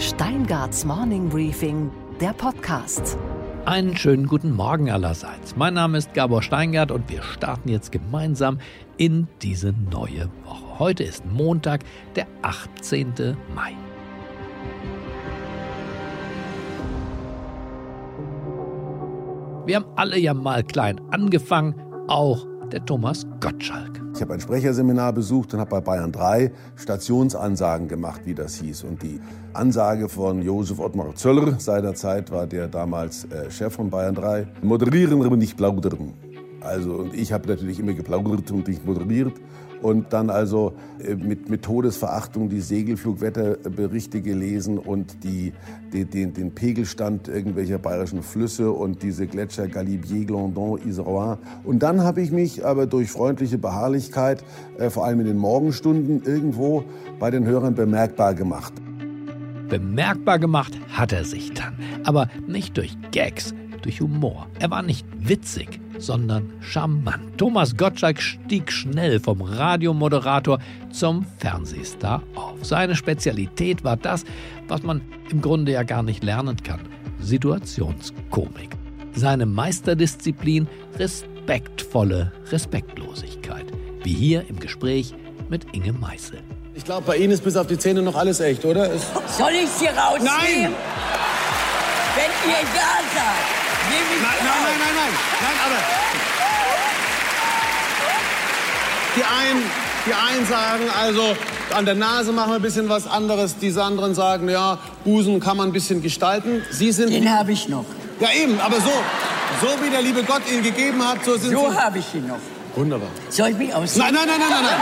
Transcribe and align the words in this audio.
Steingarts 0.00 0.86
Morning 0.86 1.28
Briefing, 1.28 1.90
der 2.22 2.32
Podcast. 2.32 3.18
Einen 3.66 3.94
schönen 3.94 4.26
guten 4.26 4.50
Morgen 4.50 4.90
allerseits. 4.90 5.56
Mein 5.56 5.74
Name 5.74 5.98
ist 5.98 6.14
Gabor 6.14 6.42
Steingart 6.42 6.90
und 6.90 7.10
wir 7.10 7.22
starten 7.22 7.68
jetzt 7.68 7.92
gemeinsam 7.92 8.60
in 8.96 9.28
diese 9.42 9.74
neue 9.90 10.30
Woche. 10.46 10.78
Heute 10.78 11.04
ist 11.04 11.26
Montag, 11.26 11.84
der 12.16 12.26
18. 12.40 13.36
Mai. 13.54 13.76
Wir 19.66 19.76
haben 19.76 19.86
alle 19.96 20.18
ja 20.18 20.32
mal 20.32 20.64
klein 20.64 20.98
angefangen, 21.10 21.74
auch 22.08 22.46
der 22.72 22.82
Thomas 22.86 23.26
Gottschalk. 23.40 23.99
Ich 24.14 24.20
habe 24.20 24.34
ein 24.34 24.40
Sprecherseminar 24.40 25.12
besucht 25.12 25.54
und 25.54 25.60
habe 25.60 25.70
bei 25.70 25.80
Bayern 25.80 26.12
3 26.12 26.50
Stationsansagen 26.76 27.88
gemacht, 27.88 28.22
wie 28.24 28.34
das 28.34 28.56
hieß. 28.56 28.84
Und 28.84 29.02
die 29.02 29.20
Ansage 29.52 30.08
von 30.08 30.42
Josef 30.42 30.78
Ottmar 30.78 31.14
Zöller 31.14 31.58
seinerzeit 31.58 32.30
war 32.30 32.46
der 32.46 32.68
damals 32.68 33.24
äh, 33.26 33.50
Chef 33.50 33.72
von 33.72 33.88
Bayern 33.88 34.14
3. 34.14 34.46
Moderieren, 34.62 35.24
aber 35.24 35.36
nicht 35.36 35.56
plaudern. 35.56 36.12
Also, 36.60 36.92
und 36.94 37.14
ich 37.14 37.32
habe 37.32 37.48
natürlich 37.48 37.78
immer 37.78 37.94
geplaudert 37.94 38.50
und 38.50 38.68
nicht 38.68 38.84
moderiert 38.84 39.32
und 39.82 40.12
dann 40.12 40.30
also 40.30 40.74
äh, 41.02 41.14
mit, 41.14 41.48
mit 41.48 41.62
Todesverachtung 41.62 42.48
die 42.48 42.60
Segelflugwetterberichte 42.60 44.20
gelesen 44.20 44.78
und 44.78 45.24
die, 45.24 45.52
die, 45.92 46.04
den, 46.04 46.34
den 46.34 46.52
Pegelstand 46.54 47.28
irgendwelcher 47.28 47.78
bayerischen 47.78 48.22
Flüsse 48.22 48.70
und 48.72 49.02
diese 49.02 49.26
Gletscher 49.26 49.68
Galibier, 49.68 50.24
Glandon, 50.24 50.80
Iserois. 50.86 51.38
Und 51.64 51.82
dann 51.82 52.02
habe 52.02 52.20
ich 52.20 52.30
mich 52.30 52.64
aber 52.64 52.86
durch 52.86 53.10
freundliche 53.10 53.58
Beharrlichkeit, 53.58 54.44
äh, 54.78 54.90
vor 54.90 55.04
allem 55.04 55.20
in 55.20 55.26
den 55.26 55.38
Morgenstunden, 55.38 56.22
irgendwo 56.22 56.84
bei 57.18 57.30
den 57.30 57.46
Hörern 57.46 57.74
bemerkbar 57.74 58.34
gemacht. 58.34 58.72
Bemerkbar 59.68 60.38
gemacht 60.38 60.76
hat 60.92 61.12
er 61.12 61.24
sich 61.24 61.52
dann, 61.54 61.74
aber 62.04 62.28
nicht 62.48 62.76
durch 62.76 62.96
Gags, 63.12 63.54
durch 63.82 64.00
Humor. 64.00 64.48
Er 64.58 64.70
war 64.70 64.82
nicht 64.82 65.06
witzig, 65.16 65.80
sondern 66.00 66.52
charmant. 66.60 67.38
Thomas 67.38 67.76
Gottschalk 67.76 68.20
stieg 68.20 68.72
schnell 68.72 69.20
vom 69.20 69.42
Radiomoderator 69.42 70.58
zum 70.90 71.26
Fernsehstar 71.38 72.22
auf. 72.34 72.64
Seine 72.64 72.96
Spezialität 72.96 73.84
war 73.84 73.96
das, 73.96 74.24
was 74.68 74.82
man 74.82 75.00
im 75.30 75.40
Grunde 75.40 75.72
ja 75.72 75.82
gar 75.82 76.02
nicht 76.02 76.24
lernen 76.24 76.56
kann. 76.62 76.80
Situationskomik. 77.20 78.70
Seine 79.12 79.46
Meisterdisziplin 79.46 80.68
respektvolle 80.98 82.32
Respektlosigkeit. 82.50 83.66
Wie 84.02 84.14
hier 84.14 84.48
im 84.48 84.58
Gespräch 84.58 85.14
mit 85.48 85.66
Inge 85.72 85.92
Meissel. 85.92 86.40
Ich 86.74 86.84
glaube, 86.84 87.02
bei 87.06 87.16
Ihnen 87.16 87.32
ist 87.32 87.44
bis 87.44 87.56
auf 87.56 87.66
die 87.66 87.76
Zähne 87.76 88.00
noch 88.00 88.14
alles 88.14 88.40
echt, 88.40 88.64
oder? 88.64 88.88
Soll 88.88 89.52
ich 89.52 89.68
sie 89.68 89.86
rausnehmen? 89.86 90.24
Nein! 90.24 90.72
Wenn 92.16 92.50
ihr 92.50 92.60
ja 92.60 93.00
sagt, 93.14 93.69
ich 94.14 94.22
Nein, 94.22 94.30
nein, 94.42 94.62
nein, 94.62 94.78
nein, 94.78 94.94
nein, 94.96 95.12
nein, 95.42 95.56
aber 95.66 95.80
die 99.16 99.24
einen, 99.24 99.62
die 100.06 100.14
einen 100.14 100.46
sagen 100.46 100.84
also, 101.00 101.36
an 101.76 101.84
der 101.84 101.94
Nase 101.94 102.32
machen 102.32 102.50
wir 102.50 102.56
ein 102.56 102.62
bisschen 102.62 102.88
was 102.88 103.06
anderes. 103.06 103.56
Die 103.58 103.76
anderen 103.78 104.14
sagen, 104.14 104.48
ja, 104.48 104.78
Busen 105.04 105.40
kann 105.40 105.56
man 105.56 105.68
ein 105.68 105.72
bisschen 105.72 106.02
gestalten. 106.02 106.62
Sie 106.70 106.92
sind, 106.92 107.10
Den 107.12 107.30
habe 107.36 107.52
ich 107.52 107.68
noch. 107.68 107.84
ja 108.20 108.28
eben, 108.32 108.58
aber 108.60 108.76
so, 108.76 108.90
so 109.60 109.68
wie 109.84 109.90
der 109.90 110.02
liebe 110.02 110.22
Gott 110.24 110.42
ihn 110.50 110.62
gegeben 110.62 111.04
hat, 111.06 111.24
so 111.24 111.36
sind 111.36 111.52
So 111.52 111.70
Sie. 111.70 111.76
habe 111.76 111.98
ich 111.98 112.14
ihn 112.14 112.26
noch. 112.28 112.38
Wunderbar. 112.76 113.08
Soll 113.30 113.48
ich 113.50 113.56
mich 113.56 113.74
ausziehen? 113.74 114.04
Nein, 114.04 114.14
nein, 114.14 114.26
nein, 114.28 114.38
nein, 114.40 114.48
nein, 114.50 114.64
nein. 114.64 114.80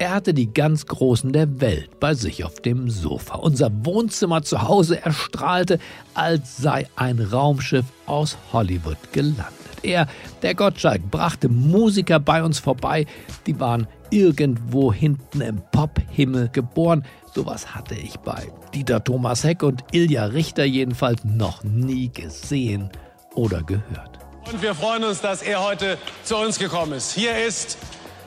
Er 0.00 0.12
hatte 0.12 0.32
die 0.32 0.52
ganz 0.52 0.86
Großen 0.86 1.32
der 1.32 1.60
Welt 1.60 1.98
bei 1.98 2.14
sich 2.14 2.44
auf 2.44 2.60
dem 2.60 2.88
Sofa. 2.88 3.34
Unser 3.34 3.70
Wohnzimmer 3.84 4.42
zu 4.42 4.62
Hause 4.62 5.04
erstrahlte, 5.04 5.80
als 6.14 6.56
sei 6.56 6.86
ein 6.94 7.18
Raumschiff 7.18 7.84
aus 8.06 8.38
Hollywood 8.52 9.12
gelandet. 9.12 9.46
Er, 9.82 10.06
der 10.42 10.54
Gottschalk, 10.54 11.10
brachte 11.10 11.48
Musiker 11.48 12.20
bei 12.20 12.44
uns 12.44 12.60
vorbei, 12.60 13.06
die 13.46 13.58
waren 13.58 13.88
irgendwo 14.10 14.92
hinten 14.92 15.40
im 15.40 15.60
Pop-Himmel 15.72 16.50
geboren. 16.50 17.04
Sowas 17.34 17.74
hatte 17.74 17.96
ich 17.96 18.16
bei 18.18 18.46
Dieter 18.72 19.02
Thomas 19.02 19.42
Heck 19.42 19.64
und 19.64 19.82
Ilja 19.90 20.26
Richter 20.26 20.64
jedenfalls 20.64 21.24
noch 21.24 21.64
nie 21.64 22.08
gesehen 22.08 22.90
oder 23.34 23.64
gehört. 23.64 24.20
Und 24.50 24.62
wir 24.62 24.76
freuen 24.76 25.02
uns, 25.02 25.20
dass 25.20 25.42
er 25.42 25.62
heute 25.62 25.98
zu 26.22 26.36
uns 26.36 26.56
gekommen 26.58 26.92
ist. 26.92 27.12
Hier 27.12 27.46
ist 27.46 27.78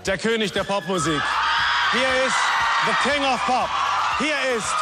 der 0.05 0.17
König 0.17 0.51
der 0.51 0.63
Popmusik. 0.63 1.21
Hier 1.93 2.25
ist 2.25 2.35
the 2.85 3.09
King 3.09 3.21
of 3.25 3.45
Pop. 3.45 3.67
Hier 4.17 4.35
ist 4.55 4.73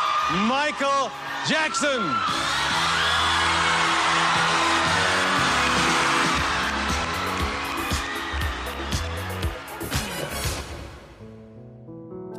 Michael 0.47 1.09
Jackson. 1.47 2.15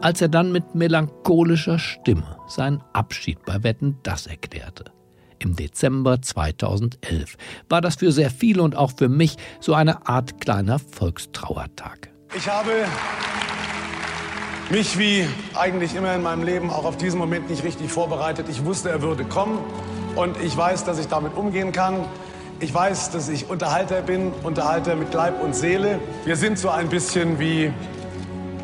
als 0.02 0.22
er 0.22 0.28
dann 0.28 0.50
mit 0.50 0.74
melancholischer 0.74 1.78
Stimme 1.78 2.38
seinen 2.48 2.82
Abschied 2.94 3.44
bei 3.44 3.62
Wetten 3.62 3.98
das 4.02 4.26
erklärte. 4.26 4.84
Im 5.38 5.56
Dezember 5.56 6.22
2011 6.22 7.36
war 7.68 7.82
das 7.82 7.96
für 7.96 8.10
sehr 8.10 8.30
viele 8.30 8.62
und 8.62 8.76
auch 8.76 8.92
für 8.96 9.10
mich 9.10 9.36
so 9.60 9.74
eine 9.74 10.06
Art 10.06 10.40
kleiner 10.40 10.78
Volkstrauertag. 10.78 12.10
Ich 12.34 12.48
habe 12.48 12.86
mich 14.70 14.98
wie 14.98 15.26
eigentlich 15.54 15.96
immer 15.96 16.14
in 16.14 16.22
meinem 16.22 16.42
Leben 16.44 16.70
auch 16.70 16.84
auf 16.84 16.96
diesen 16.96 17.18
Moment 17.18 17.50
nicht 17.50 17.64
richtig 17.64 17.90
vorbereitet. 17.90 18.46
Ich 18.48 18.64
wusste, 18.64 18.88
er 18.90 19.02
würde 19.02 19.24
kommen 19.24 19.58
und 20.16 20.40
ich 20.42 20.56
weiß, 20.56 20.84
dass 20.84 20.98
ich 20.98 21.08
damit 21.08 21.36
umgehen 21.36 21.72
kann. 21.72 22.04
Ich 22.60 22.72
weiß, 22.72 23.10
dass 23.10 23.28
ich 23.28 23.50
Unterhalter 23.50 24.02
bin, 24.02 24.32
Unterhalter 24.42 24.94
mit 24.94 25.12
Leib 25.12 25.42
und 25.42 25.56
Seele. 25.56 25.98
Wir 26.24 26.36
sind 26.36 26.58
so 26.58 26.68
ein 26.68 26.88
bisschen 26.88 27.40
wie 27.40 27.72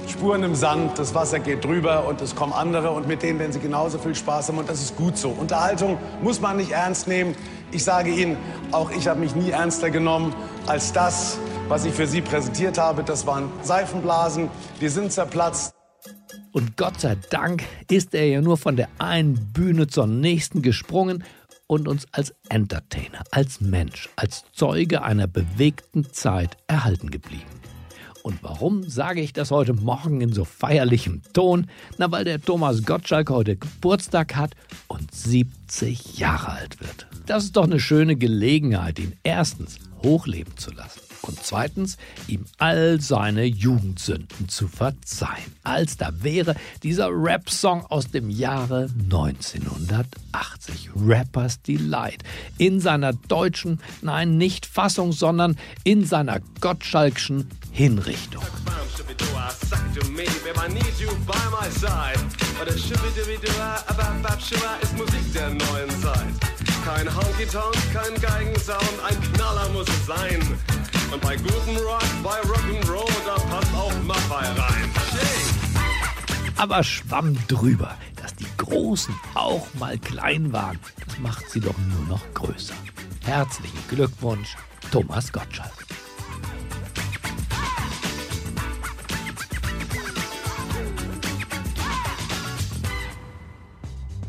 Spuren 0.06 0.44
im 0.44 0.54
Sand, 0.54 0.98
das 0.98 1.14
Wasser 1.14 1.40
geht 1.40 1.64
drüber 1.64 2.06
und 2.06 2.20
es 2.20 2.36
kommen 2.36 2.52
andere 2.52 2.92
und 2.92 3.08
mit 3.08 3.22
denen 3.22 3.38
werden 3.38 3.52
sie 3.52 3.58
genauso 3.58 3.98
viel 3.98 4.14
Spaß 4.14 4.48
haben 4.48 4.58
und 4.58 4.68
das 4.68 4.80
ist 4.80 4.96
gut 4.96 5.18
so. 5.18 5.30
Unterhaltung 5.30 5.98
muss 6.22 6.40
man 6.40 6.58
nicht 6.58 6.70
ernst 6.70 7.08
nehmen. 7.08 7.34
Ich 7.72 7.82
sage 7.82 8.10
Ihnen, 8.10 8.36
auch 8.70 8.90
ich 8.92 9.08
habe 9.08 9.18
mich 9.18 9.34
nie 9.34 9.50
ernster 9.50 9.90
genommen 9.90 10.34
als 10.66 10.92
das, 10.92 11.38
was 11.68 11.84
ich 11.84 11.92
für 11.92 12.06
Sie 12.06 12.20
präsentiert 12.20 12.78
habe. 12.78 13.02
Das 13.02 13.26
waren 13.26 13.50
Seifenblasen, 13.62 14.48
die 14.80 14.88
sind 14.88 15.10
zerplatzt. 15.10 15.75
Und 16.56 16.78
Gott 16.78 17.02
sei 17.02 17.18
Dank 17.28 17.64
ist 17.90 18.14
er 18.14 18.26
ja 18.26 18.40
nur 18.40 18.56
von 18.56 18.76
der 18.76 18.88
einen 18.96 19.52
Bühne 19.52 19.88
zur 19.88 20.06
nächsten 20.06 20.62
gesprungen 20.62 21.22
und 21.66 21.86
uns 21.86 22.06
als 22.12 22.32
Entertainer, 22.48 23.24
als 23.30 23.60
Mensch, 23.60 24.08
als 24.16 24.46
Zeuge 24.54 25.02
einer 25.02 25.26
bewegten 25.26 26.10
Zeit 26.14 26.56
erhalten 26.66 27.10
geblieben. 27.10 27.44
Und 28.22 28.42
warum 28.42 28.88
sage 28.88 29.20
ich 29.20 29.34
das 29.34 29.50
heute 29.50 29.74
Morgen 29.74 30.22
in 30.22 30.32
so 30.32 30.46
feierlichem 30.46 31.20
Ton? 31.34 31.66
Na, 31.98 32.10
weil 32.10 32.24
der 32.24 32.40
Thomas 32.40 32.86
Gottschalk 32.86 33.28
heute 33.28 33.56
Geburtstag 33.56 34.34
hat 34.34 34.54
und 34.88 35.14
70 35.14 36.16
Jahre 36.16 36.52
alt 36.52 36.80
wird. 36.80 37.06
Das 37.26 37.44
ist 37.44 37.58
doch 37.58 37.64
eine 37.64 37.80
schöne 37.80 38.16
Gelegenheit, 38.16 38.98
ihn 38.98 39.12
erstens 39.24 39.78
hochleben 40.02 40.56
zu 40.56 40.70
lassen 40.70 41.05
und 41.22 41.38
zweitens 41.42 41.96
ihm 42.26 42.44
all 42.58 43.00
seine 43.00 43.44
Jugendsünden 43.44 44.48
zu 44.48 44.68
verzeihen. 44.68 45.54
Als 45.62 45.96
da 45.96 46.10
wäre 46.20 46.54
dieser 46.82 47.08
Rap-Song 47.10 47.84
aus 47.86 48.10
dem 48.10 48.30
Jahre 48.30 48.88
1980, 49.04 50.90
Rappers 50.96 51.62
Delight, 51.62 52.22
in 52.58 52.80
seiner 52.80 53.12
deutschen, 53.12 53.80
nein, 54.02 54.36
nicht 54.36 54.66
Fassung, 54.66 55.12
sondern 55.12 55.56
in 55.84 56.04
seiner 56.04 56.40
Gottschalkschen 56.60 57.48
Hinrichtung. 57.72 58.42
ist 64.82 64.96
Musik 64.96 65.32
der 65.34 65.50
neuen 65.50 65.90
Zeit. 66.00 66.26
Kein 66.84 67.14
Honky-Tonk, 67.14 67.76
kein 67.92 68.20
Geigensound, 68.20 68.92
ein 69.06 69.20
Knaller 69.32 69.68
muss 69.70 69.88
es 69.88 70.06
sein. 70.06 70.95
Und 71.12 71.20
bei 71.20 71.36
gutem 71.36 71.76
Rock, 71.76 72.02
bei 72.22 72.40
Rock'n'Roll, 72.40 73.12
da 73.24 73.34
passt 73.34 73.74
auch 73.74 73.92
Maffei 74.04 74.46
rein. 74.60 74.90
Aber 76.56 76.82
schwamm 76.82 77.36
drüber, 77.48 77.94
dass 78.16 78.34
die 78.34 78.46
Großen 78.56 79.14
auch 79.34 79.66
mal 79.74 79.98
klein 79.98 80.52
waren. 80.52 80.78
Das 81.06 81.18
macht 81.18 81.50
sie 81.50 81.60
doch 81.60 81.76
nur 81.78 82.06
noch 82.08 82.22
größer. 82.34 82.74
Herzlichen 83.24 83.78
Glückwunsch, 83.88 84.56
Thomas 84.90 85.32
Gottschalk. 85.32 85.84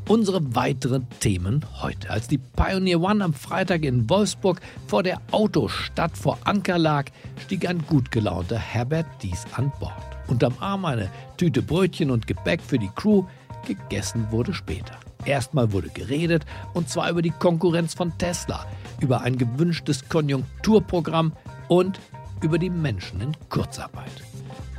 Unsere 0.07 0.56
weiteren 0.56 1.06
Themen 1.19 1.65
heute. 1.81 2.09
Als 2.09 2.30
die 2.30 2.38
Pioneer 2.38 3.01
One 3.01 3.21
am 3.21 3.33
Freitag 3.33 3.83
in 3.83 4.09
Wolfsburg 4.09 4.62
vor 4.88 5.04
der 5.04 5.21
Autostadt 5.31 6.18
vor 6.18 6.38
Anker 6.45 6.77
lag, 6.77 7.07
stieg 7.44 7.68
ein 7.68 7.86
gut 7.86 8.09
gelaunter 8.09 8.57
Herbert 8.57 9.06
Dies 9.21 9.45
an 9.51 9.69
Bord. 9.81 9.92
Unterm 10.27 10.54
Arm 10.62 10.86
eine 10.86 11.09
Tüte 11.36 11.62
Brötchen 11.62 12.09
und 12.09 12.25
Gebäck 12.25 12.62
für 12.62 12.80
die 12.80 12.92
Crew. 12.95 13.25
Gegessen 13.68 14.31
wurde 14.31 14.54
später. 14.54 14.95
Erstmal 15.25 15.74
wurde 15.74 15.89
geredet, 15.89 16.45
und 16.74 16.88
zwar 16.89 17.09
über 17.09 17.21
die 17.21 17.31
Konkurrenz 17.31 17.94
von 17.94 18.18
Tesla, 18.18 18.65
über 19.01 19.21
ein 19.21 19.38
gewünschtes 19.38 20.07
Konjunkturprogramm 20.07 21.33
und 21.68 22.00
über 22.42 22.57
die 22.57 22.69
Menschen 22.69 23.19
in 23.19 23.36
Kurzarbeit. 23.50 24.24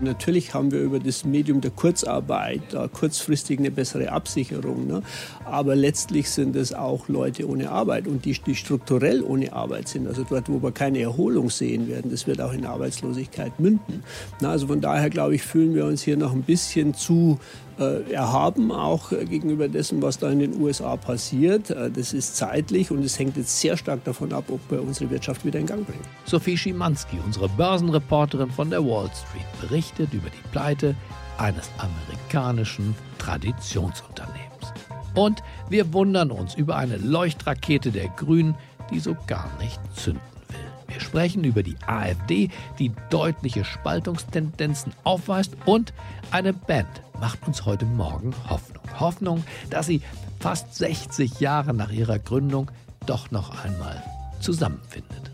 Natürlich 0.01 0.55
haben 0.55 0.71
wir 0.71 0.81
über 0.81 1.01
das 1.01 1.25
Medium 1.25 1.61
der 1.61 1.73
Kurzarbeit 1.73 2.63
kurzfristig 2.93 3.59
eine 3.59 3.71
bessere 3.71 4.13
Absicherung. 4.13 4.87
Ne? 4.87 5.03
Aber 5.45 5.75
letztlich 5.75 6.31
sind 6.31 6.55
es 6.55 6.73
auch 6.73 7.09
Leute 7.09 7.49
ohne 7.49 7.71
Arbeit 7.71 8.07
und 8.07 8.25
die, 8.25 8.33
die 8.33 8.55
strukturell 8.55 9.23
ohne 9.23 9.53
Arbeit 9.53 9.89
sind. 9.89 10.07
Also 10.07 10.25
dort, 10.29 10.49
wo 10.49 10.63
wir 10.63 10.73
keine 10.73 11.01
Erholung 11.01 11.51
sehen 11.51 11.89
werden, 11.89 12.11
das 12.11 12.27
wird 12.27 12.41
auch 12.41 12.53
in 12.53 12.65
Arbeitslosigkeit 12.65 13.59
münden. 13.59 14.05
Na, 14.41 14.51
also 14.51 14.69
von 14.69 14.81
daher, 14.81 15.11
glaube 15.11 15.35
ich, 15.35 15.43
fühlen 15.43 15.75
wir 15.75 15.85
uns 15.85 16.03
hier 16.03 16.17
noch 16.17 16.33
ein 16.33 16.43
bisschen 16.43 16.95
zu 16.95 17.39
erhaben, 17.79 18.73
auch 18.73 19.13
äh, 19.13 19.25
gegenüber 19.25 19.69
dessen, 19.69 20.03
was 20.03 20.19
da 20.19 20.31
in 20.31 20.41
den 20.41 20.61
USA 20.61 20.97
passiert. 20.97 21.71
Äh, 21.71 21.91
das 21.91 22.13
ist 22.13 22.37
zeitlich 22.37 22.91
und 22.91 23.05
es 23.05 23.19
hängt 23.19 23.37
jetzt 23.37 23.61
sehr 23.61 23.77
stark 23.77 24.05
davon 24.05 24.33
ab, 24.33 24.45
ob 24.49 24.61
wir 24.71 24.83
unsere 24.83 25.11
Wirtschaft 25.11 25.45
wieder 25.45 25.61
in 25.61 25.67
Gang 25.67 25.87
bringen. 25.87 26.03
Sophie 26.25 26.57
Schimanski, 26.57 27.19
unsere 27.25 27.49
Börsenreporterin 27.49 28.51
von 28.51 28.71
der 28.71 28.85
Wall 28.85 29.09
Street, 29.15 29.47
berichtet 29.69 30.13
über 30.13 30.29
die 30.29 30.49
Pleite 30.51 30.97
eines 31.39 31.71
amerikanischen 31.79 32.97
Traditionsunternehmens. 33.19 34.73
Und 35.15 35.43
wir 35.69 35.93
wundern 35.93 36.31
uns 36.31 36.55
über 36.55 36.77
eine 36.77 36.97
Leuchtrakete 36.97 37.91
der 37.93 38.09
Grünen, 38.09 38.57
die 38.91 38.99
so 38.99 39.17
gar 39.27 39.51
nicht 39.61 39.81
zünden 39.95 40.23
will. 40.49 40.95
Wir 40.95 41.01
sprechen 41.01 41.45
über 41.45 41.63
die 41.63 41.77
AfD, 41.87 42.51
die 42.79 42.93
deutliche 43.11 43.65
Spaltungstendenzen 43.65 44.93
aufweist 45.05 45.53
und 45.65 45.93
eine 46.31 46.53
Band 46.53 47.03
macht 47.21 47.47
uns 47.47 47.65
heute 47.65 47.85
Morgen 47.85 48.35
Hoffnung. 48.49 48.85
Hoffnung, 48.99 49.45
dass 49.71 49.87
sie 49.87 50.03
fast 50.41 50.75
60 50.75 51.41
Jahre 51.41 51.75
nach 51.75 51.91
ihrer 51.91 52.19
Gründung 52.19 52.71
doch 53.07 53.31
noch 53.31 53.65
einmal 53.65 54.03
zusammenfindet. 54.41 55.31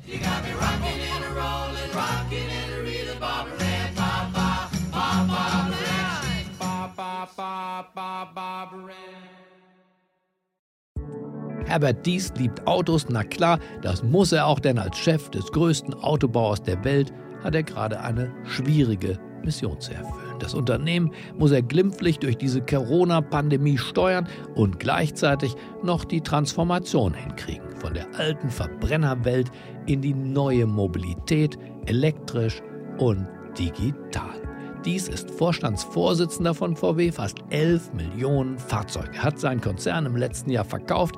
Herbert 11.66 12.06
Dies 12.06 12.32
liebt 12.36 12.66
Autos, 12.66 13.06
na 13.08 13.25
klar, 13.25 13.58
das 13.82 14.02
muss 14.02 14.32
er 14.32 14.46
auch, 14.46 14.60
denn 14.60 14.78
als 14.78 14.96
Chef 14.96 15.31
des 15.31 15.50
größten 15.50 15.94
Autobauers 15.94 16.62
der 16.62 16.84
Welt 16.84 17.12
hat 17.42 17.54
er 17.54 17.62
gerade 17.62 18.00
eine 18.00 18.32
schwierige 18.44 19.19
Mission 19.42 19.81
zu 19.81 19.92
erfüllen. 19.92 20.24
Das 20.38 20.54
Unternehmen 20.54 21.12
muss 21.38 21.52
er 21.52 21.62
glimpflich 21.62 22.19
durch 22.19 22.36
diese 22.36 22.60
Corona-Pandemie 22.60 23.78
steuern 23.78 24.28
und 24.54 24.78
gleichzeitig 24.78 25.54
noch 25.82 26.04
die 26.04 26.20
Transformation 26.20 27.14
hinkriegen. 27.14 27.64
Von 27.78 27.94
der 27.94 28.06
alten 28.16 28.50
Verbrennerwelt 28.50 29.50
in 29.86 30.00
die 30.00 30.14
neue 30.14 30.66
Mobilität, 30.66 31.58
elektrisch 31.86 32.62
und 32.98 33.26
digital. 33.58 34.40
Dies 34.84 35.08
ist 35.08 35.31
Vorstandsvorsitzender 35.31 36.52
von 36.52 36.76
VW, 36.76 37.10
fast 37.10 37.38
11 37.48 37.94
Millionen 37.94 38.58
Fahrzeuge. 38.58 39.22
Hat 39.22 39.38
seinen 39.38 39.62
Konzern 39.62 40.04
im 40.04 40.16
letzten 40.16 40.50
Jahr 40.50 40.64
verkauft. 40.64 41.14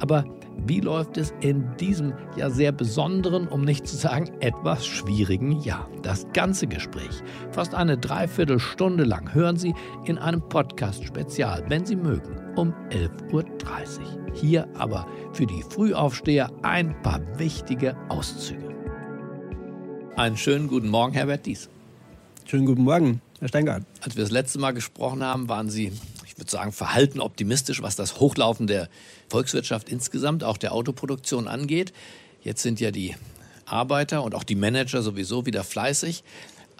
Aber 0.00 0.24
wie 0.64 0.80
läuft 0.80 1.16
es 1.16 1.32
in 1.40 1.76
diesem 1.76 2.14
ja 2.36 2.50
sehr 2.50 2.72
besonderen, 2.72 3.46
um 3.48 3.62
nicht 3.62 3.86
zu 3.86 3.96
sagen 3.96 4.30
etwas 4.40 4.86
schwierigen 4.86 5.60
Jahr? 5.60 5.88
Das 6.02 6.26
ganze 6.32 6.66
Gespräch, 6.66 7.22
fast 7.52 7.74
eine 7.74 7.98
Dreiviertelstunde 7.98 9.04
lang, 9.04 9.32
hören 9.34 9.56
Sie 9.56 9.74
in 10.04 10.18
einem 10.18 10.40
Podcast-Spezial, 10.48 11.64
wenn 11.68 11.84
Sie 11.84 11.96
mögen, 11.96 12.36
um 12.56 12.72
11.30 12.90 13.32
Uhr. 13.32 13.44
Hier 14.34 14.68
aber 14.74 15.06
für 15.32 15.46
die 15.46 15.62
Frühaufsteher 15.62 16.50
ein 16.62 17.00
paar 17.02 17.20
wichtige 17.38 17.96
Auszüge. 18.08 18.74
Einen 20.16 20.36
schönen 20.36 20.68
guten 20.68 20.88
Morgen, 20.88 21.12
Herbert 21.12 21.44
Dies. 21.44 21.68
Schönen 22.46 22.64
guten 22.64 22.84
Morgen, 22.84 23.20
Herr 23.40 23.48
Steingart. 23.48 23.82
Als 24.00 24.16
wir 24.16 24.22
das 24.24 24.30
letzte 24.30 24.58
Mal 24.58 24.72
gesprochen 24.72 25.22
haben, 25.22 25.48
waren 25.48 25.68
Sie 25.68 25.92
ich 26.36 26.40
würde 26.40 26.50
sagen, 26.50 26.72
verhalten 26.72 27.20
optimistisch, 27.20 27.80
was 27.80 27.96
das 27.96 28.20
Hochlaufen 28.20 28.66
der 28.66 28.90
Volkswirtschaft 29.30 29.88
insgesamt, 29.88 30.44
auch 30.44 30.58
der 30.58 30.72
Autoproduktion 30.72 31.48
angeht. 31.48 31.94
Jetzt 32.42 32.62
sind 32.62 32.78
ja 32.78 32.90
die 32.90 33.16
Arbeiter 33.64 34.22
und 34.22 34.34
auch 34.34 34.44
die 34.44 34.54
Manager 34.54 35.00
sowieso 35.00 35.46
wieder 35.46 35.64
fleißig. 35.64 36.22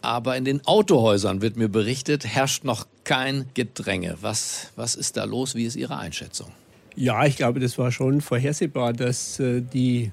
Aber 0.03 0.37
in 0.37 0.45
den 0.45 0.67
Autohäusern 0.67 1.41
wird 1.41 1.57
mir 1.57 1.71
berichtet, 1.71 2.27
herrscht 2.27 2.65
noch 2.65 2.87
kein 3.05 3.47
Gedränge. 3.55 4.19
Was, 4.21 4.73
was 4.77 4.95
ist 4.95 5.17
da 5.17 5.25
los? 5.25 5.55
Wie 5.55 5.65
ist 5.65 5.75
Ihre 5.75 5.97
Einschätzung? 5.97 6.53
Ja, 6.95 7.25
ich 7.25 7.37
glaube, 7.37 7.59
das 7.59 7.79
war 7.79 7.91
schon 7.93 8.21
vorhersehbar, 8.21 8.93
dass 8.93 9.41
äh, 9.41 9.63
die 9.63 10.13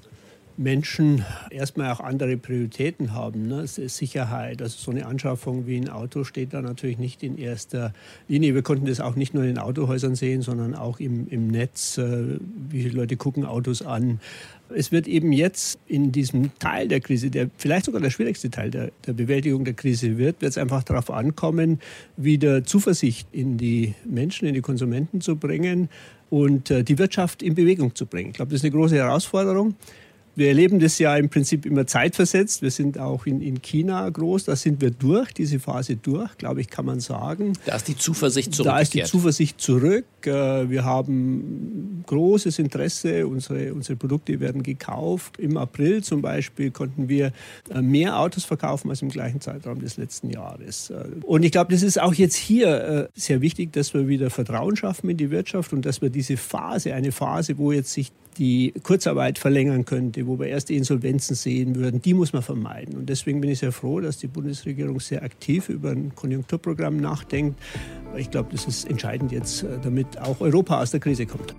Menschen 0.56 1.24
erstmal 1.50 1.90
auch 1.90 2.00
andere 2.00 2.36
Prioritäten 2.36 3.12
haben. 3.12 3.48
Ne? 3.48 3.66
Sicherheit, 3.66 4.62
also 4.62 4.76
so 4.78 4.90
eine 4.90 5.06
Anschaffung 5.06 5.66
wie 5.66 5.76
ein 5.76 5.88
Auto 5.88 6.24
steht 6.24 6.54
da 6.54 6.62
natürlich 6.62 6.98
nicht 6.98 7.22
in 7.22 7.38
erster 7.38 7.92
Linie. 8.28 8.54
Wir 8.54 8.62
konnten 8.62 8.86
das 8.86 9.00
auch 9.00 9.16
nicht 9.16 9.34
nur 9.34 9.42
in 9.42 9.50
den 9.50 9.58
Autohäusern 9.58 10.14
sehen, 10.14 10.42
sondern 10.42 10.74
auch 10.74 11.00
im, 11.00 11.26
im 11.28 11.48
Netz. 11.48 11.98
Äh, 11.98 12.38
wie 12.70 12.82
viele 12.82 12.96
Leute 12.96 13.16
gucken 13.16 13.44
Autos 13.44 13.82
an? 13.82 14.20
Es 14.74 14.92
wird 14.92 15.06
eben 15.08 15.32
jetzt 15.32 15.78
in 15.86 16.12
diesem 16.12 16.56
Teil 16.58 16.88
der 16.88 17.00
Krise, 17.00 17.30
der 17.30 17.50
vielleicht 17.58 17.86
sogar 17.86 18.00
der 18.00 18.10
schwierigste 18.10 18.50
Teil 18.50 18.70
der, 18.70 18.90
der 19.06 19.12
Bewältigung 19.12 19.64
der 19.64 19.74
Krise 19.74 20.18
wird, 20.18 20.40
wird 20.40 20.50
es 20.50 20.58
einfach 20.58 20.82
darauf 20.84 21.10
ankommen, 21.10 21.80
wieder 22.16 22.64
Zuversicht 22.64 23.28
in 23.32 23.58
die 23.58 23.94
Menschen, 24.04 24.46
in 24.48 24.54
die 24.54 24.62
Konsumenten 24.62 25.20
zu 25.20 25.36
bringen 25.36 25.88
und 26.30 26.70
äh, 26.70 26.82
die 26.82 26.98
Wirtschaft 26.98 27.42
in 27.42 27.54
Bewegung 27.54 27.94
zu 27.94 28.06
bringen. 28.06 28.30
Ich 28.30 28.36
glaube, 28.36 28.50
das 28.50 28.60
ist 28.60 28.64
eine 28.64 28.72
große 28.72 28.96
Herausforderung. 28.96 29.74
Wir 30.36 30.48
erleben 30.48 30.80
das 30.80 30.98
ja 30.98 31.16
im 31.16 31.28
Prinzip 31.28 31.64
immer 31.64 31.86
zeitversetzt. 31.86 32.62
Wir 32.62 32.70
sind 32.70 32.98
auch 32.98 33.26
in, 33.26 33.40
in 33.40 33.62
China 33.62 34.08
groß. 34.08 34.44
Da 34.44 34.56
sind 34.56 34.80
wir 34.80 34.90
durch, 34.90 35.32
diese 35.32 35.60
Phase 35.60 35.96
durch, 35.96 36.36
glaube 36.38 36.60
ich, 36.60 36.68
kann 36.68 36.86
man 36.86 37.00
sagen. 37.00 37.52
Da 37.66 37.76
ist 37.76 37.86
die 37.86 37.96
Zuversicht 37.96 38.54
zurück. 38.54 38.66
Da 38.66 38.80
ist 38.80 38.94
die 38.94 39.04
Zuversicht 39.04 39.60
zurück. 39.60 40.04
Äh, 40.26 40.70
wir 40.70 40.84
haben 40.84 42.02
großes 42.06 42.58
Interesse. 42.58 43.26
Unsere, 43.26 43.72
unsere 43.72 43.96
Produkte 43.96 44.40
werden 44.40 44.62
gekauft. 44.62 45.38
Im 45.38 45.56
April 45.56 46.02
zum 46.02 46.20
Beispiel 46.20 46.72
konnten 46.72 47.08
wir 47.08 47.32
äh, 47.70 47.80
mehr 47.80 48.18
Autos 48.18 48.44
verkaufen 48.44 48.90
als 48.90 49.02
im 49.02 49.10
gleichen 49.10 49.40
Zeitraum 49.40 49.80
des 49.80 49.96
letzten 49.96 50.30
Jahres. 50.30 50.90
Äh, 50.90 51.04
und 51.22 51.44
ich 51.44 51.52
glaube, 51.52 51.72
das 51.72 51.82
ist 51.82 52.00
auch 52.00 52.14
jetzt 52.14 52.36
hier 52.36 53.08
sehr 53.14 53.40
wichtig, 53.40 53.72
dass 53.72 53.94
wir 53.94 54.08
wieder 54.08 54.30
Vertrauen 54.30 54.76
schaffen 54.76 55.10
in 55.10 55.16
die 55.16 55.30
Wirtschaft 55.30 55.72
und 55.72 55.86
dass 55.86 56.02
wir 56.02 56.10
diese 56.10 56.36
Phase, 56.36 56.94
eine 56.94 57.12
Phase, 57.12 57.56
wo 57.58 57.72
jetzt 57.72 57.92
sich 57.92 58.10
die 58.38 58.74
Kurzarbeit 58.82 59.38
verlängern 59.38 59.84
könnte, 59.84 60.23
wo 60.26 60.38
wir 60.38 60.46
erste 60.46 60.74
Insolvenzen 60.74 61.36
sehen 61.36 61.76
würden, 61.76 62.02
die 62.02 62.14
muss 62.14 62.32
man 62.32 62.42
vermeiden. 62.42 62.96
Und 62.96 63.08
deswegen 63.08 63.40
bin 63.40 63.50
ich 63.50 63.60
sehr 63.60 63.72
froh, 63.72 64.00
dass 64.00 64.18
die 64.18 64.28
Bundesregierung 64.28 65.00
sehr 65.00 65.22
aktiv 65.22 65.68
über 65.68 65.90
ein 65.90 66.14
Konjunkturprogramm 66.14 66.96
nachdenkt. 66.96 67.60
Ich 68.16 68.30
glaube, 68.30 68.50
das 68.52 68.66
ist 68.66 68.88
entscheidend 68.88 69.32
jetzt, 69.32 69.62
äh, 69.62 69.78
damit 69.82 70.18
auch 70.20 70.40
Europa 70.40 70.80
aus 70.80 70.90
der 70.90 71.00
Krise 71.00 71.26
kommt. 71.26 71.54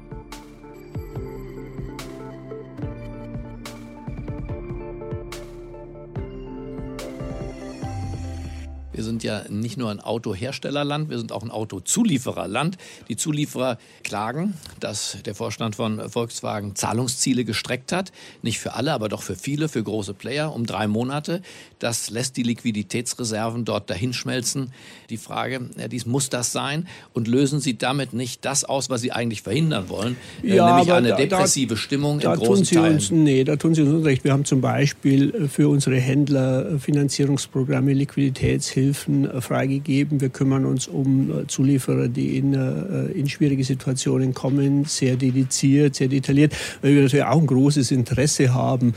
Ja 9.26 9.44
nicht 9.50 9.78
nur 9.78 9.92
ein 9.92 10.00
Autoherstellerland, 10.00 11.10
wir 11.10 11.18
sind 11.18 11.32
auch 11.32 11.44
ein 11.44 11.52
Autozuliefererland. 11.52 12.78
Die 13.10 13.18
Zulieferer 13.18 13.78
klagen, 14.04 14.54
dass 14.80 15.18
der 15.26 15.36
Vorstand 15.36 15.76
von 15.76 16.10
Volkswagen 16.10 16.76
Zahlungsziele 16.76 17.44
gestreckt 17.44 17.92
hat. 17.92 18.12
Nicht 18.42 18.60
für 18.60 18.74
alle, 18.74 18.94
aber 18.94 19.10
doch 19.10 19.24
für 19.24 19.36
viele, 19.36 19.68
für 19.68 19.84
große 19.84 20.14
Player 20.14 20.54
um 20.54 20.66
drei 20.66 20.88
Monate. 20.88 21.42
Das 21.80 22.10
lässt 22.10 22.38
die 22.38 22.44
Liquiditätsreserven 22.44 23.66
dort 23.66 23.90
dahinschmelzen. 23.90 24.72
Die 25.10 25.18
Frage, 25.18 25.70
ja, 25.78 25.88
dies 25.88 26.06
muss 26.06 26.30
das 26.30 26.52
sein? 26.52 26.88
Und 27.14 27.28
lösen 27.28 27.60
Sie 27.60 27.78
damit 27.78 28.14
nicht 28.14 28.46
das 28.46 28.64
aus, 28.64 28.90
was 28.90 29.02
Sie 29.02 29.12
eigentlich 29.12 29.42
verhindern 29.42 29.90
wollen? 29.90 30.16
Äh, 30.44 30.56
ja, 30.56 30.76
nämlich 30.76 30.94
eine 30.94 31.10
da, 31.10 31.16
depressive 31.18 31.74
da, 31.74 31.80
Stimmung 31.80 32.20
da 32.20 32.34
in 32.34 32.40
großen 32.40 32.56
tun 32.56 32.66
Sie 32.66 32.76
Teilen. 32.76 32.94
Uns, 32.96 33.12
nee, 33.12 33.44
da 33.44 33.56
tun 33.56 33.76
Sie 33.76 33.82
uns 33.82 33.92
unrecht. 33.92 34.24
Wir 34.24 34.32
haben 34.32 34.46
zum 34.46 34.62
Beispiel 34.62 35.50
für 35.52 35.70
unsere 35.70 35.98
Händler 35.98 36.80
Finanzierungsprogramme, 36.80 37.94
Liquiditätshilfe 37.94 39.12
Hilfen 39.16 39.30
äh, 39.30 39.42
freigegeben. 39.42 40.22
Wir 40.22 40.30
kümmern 40.30 40.66
uns 40.66 40.88
um 40.88 41.32
äh, 41.32 41.48
Zulieferer, 41.48 42.08
die 42.08 42.38
in, 42.38 42.54
äh, 42.54 43.06
in 43.14 43.30
schwierige 43.30 43.64
Situationen 43.64 44.34
kommen, 44.34 44.86
sehr 44.86 45.16
dediziert, 45.16 45.96
sehr 45.96 46.08
detailliert, 46.08 46.54
weil 46.82 46.96
wir 46.96 47.04
natürlich 47.04 47.26
auch 47.26 47.40
ein 47.40 47.48
großes 47.48 47.92
Interesse 47.92 48.54
haben, 48.54 48.94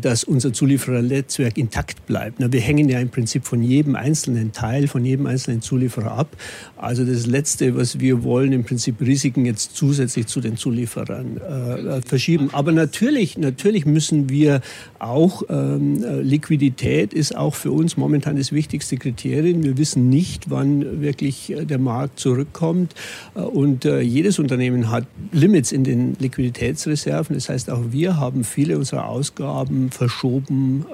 dass 0.00 0.24
unser 0.24 0.52
Zulieferernetzwerk 0.52 1.56
intakt 1.56 2.06
bleibt. 2.06 2.38
Wir 2.52 2.60
hängen 2.60 2.88
ja 2.88 2.98
im 2.98 3.08
Prinzip 3.08 3.44
von 3.44 3.62
jedem 3.62 3.96
einzelnen 3.96 4.52
Teil, 4.52 4.88
von 4.88 5.04
jedem 5.04 5.26
einzelnen 5.26 5.62
Zulieferer 5.62 6.12
ab. 6.12 6.36
Also 6.76 7.04
das 7.04 7.26
Letzte, 7.26 7.76
was 7.76 8.00
wir 8.00 8.22
wollen, 8.24 8.52
im 8.52 8.64
Prinzip 8.64 9.00
Risiken 9.00 9.44
jetzt 9.46 9.76
zusätzlich 9.76 10.26
zu 10.26 10.40
den 10.40 10.56
Zulieferern 10.56 11.38
äh, 11.38 12.02
verschieben. 12.02 12.50
Aber 12.52 12.72
natürlich, 12.72 13.38
natürlich 13.38 13.86
müssen 13.86 14.28
wir 14.28 14.60
auch, 14.98 15.42
ähm, 15.48 16.04
Liquidität 16.22 17.12
ist 17.12 17.36
auch 17.36 17.54
für 17.54 17.72
uns 17.72 17.96
momentan 17.96 18.36
das 18.36 18.52
wichtigste 18.52 18.96
Kriterium. 18.96 19.61
Wir 19.62 19.78
wissen 19.78 20.08
nicht, 20.08 20.50
wann 20.50 21.00
wirklich 21.00 21.54
der 21.56 21.78
Markt 21.78 22.18
zurückkommt. 22.18 22.94
Und 23.34 23.84
jedes 23.84 24.38
Unternehmen 24.38 24.90
hat 24.90 25.06
Limits 25.32 25.72
in 25.72 25.84
den 25.84 26.16
Liquiditätsreserven. 26.18 27.34
Das 27.34 27.48
heißt, 27.48 27.70
auch 27.70 27.82
wir 27.90 28.16
haben 28.18 28.44
viele 28.44 28.78
unserer 28.78 29.06
Ausgaben 29.06 29.90
verschoben, 29.90 30.84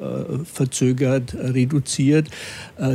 verzögert, 0.45 1.35
reduziert. 1.35 2.29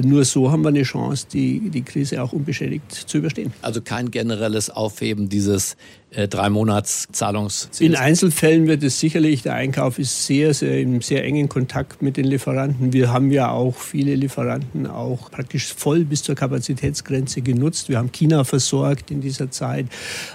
Nur 0.04 0.26
so 0.26 0.52
haben 0.52 0.64
wir 0.64 0.70
eine 0.70 0.84
Chance, 0.84 1.28
die, 1.32 1.70
die 1.70 1.82
Krise 1.82 2.22
auch 2.22 2.34
unbeschädigt 2.34 2.92
zu 2.92 3.18
überstehen. 3.18 3.54
Also 3.62 3.82
kein 3.82 4.12
generelles 4.12 4.70
Aufheben 4.70 5.30
dieses 5.30 5.76
äh, 6.16 6.28
drei 6.28 6.50
Monats 6.50 7.08
Zahlungsziels? 7.12 7.82
In 7.82 7.96
Einzelfällen 7.96 8.68
wird 8.68 8.84
es 8.84 9.00
sicherlich, 9.00 9.42
der 9.42 9.56
Einkauf 9.56 10.00
ist 10.00 10.26
sehr, 10.26 10.54
sehr 10.54 10.80
im 10.80 11.02
sehr 11.02 11.24
engen 11.24 11.50
Kontakt 11.50 12.02
mit 12.02 12.18
den 12.18 12.26
Lieferanten. 12.26 12.94
Wir 12.94 13.12
haben 13.12 13.32
ja 13.32 13.50
auch 13.52 13.76
viele 13.76 14.16
Lieferanten 14.16 14.88
auch 14.88 15.32
praktisch 15.32 15.74
voll 15.74 16.06
bis 16.06 16.24
zur 16.24 16.36
Kapazitätsgrenze 16.36 17.42
genutzt. 17.42 17.90
Wir 17.90 17.98
haben 17.98 18.12
China 18.12 18.44
versorgt 18.44 19.12
in 19.12 19.22
dieser 19.22 19.52
Zeit. 19.52 19.88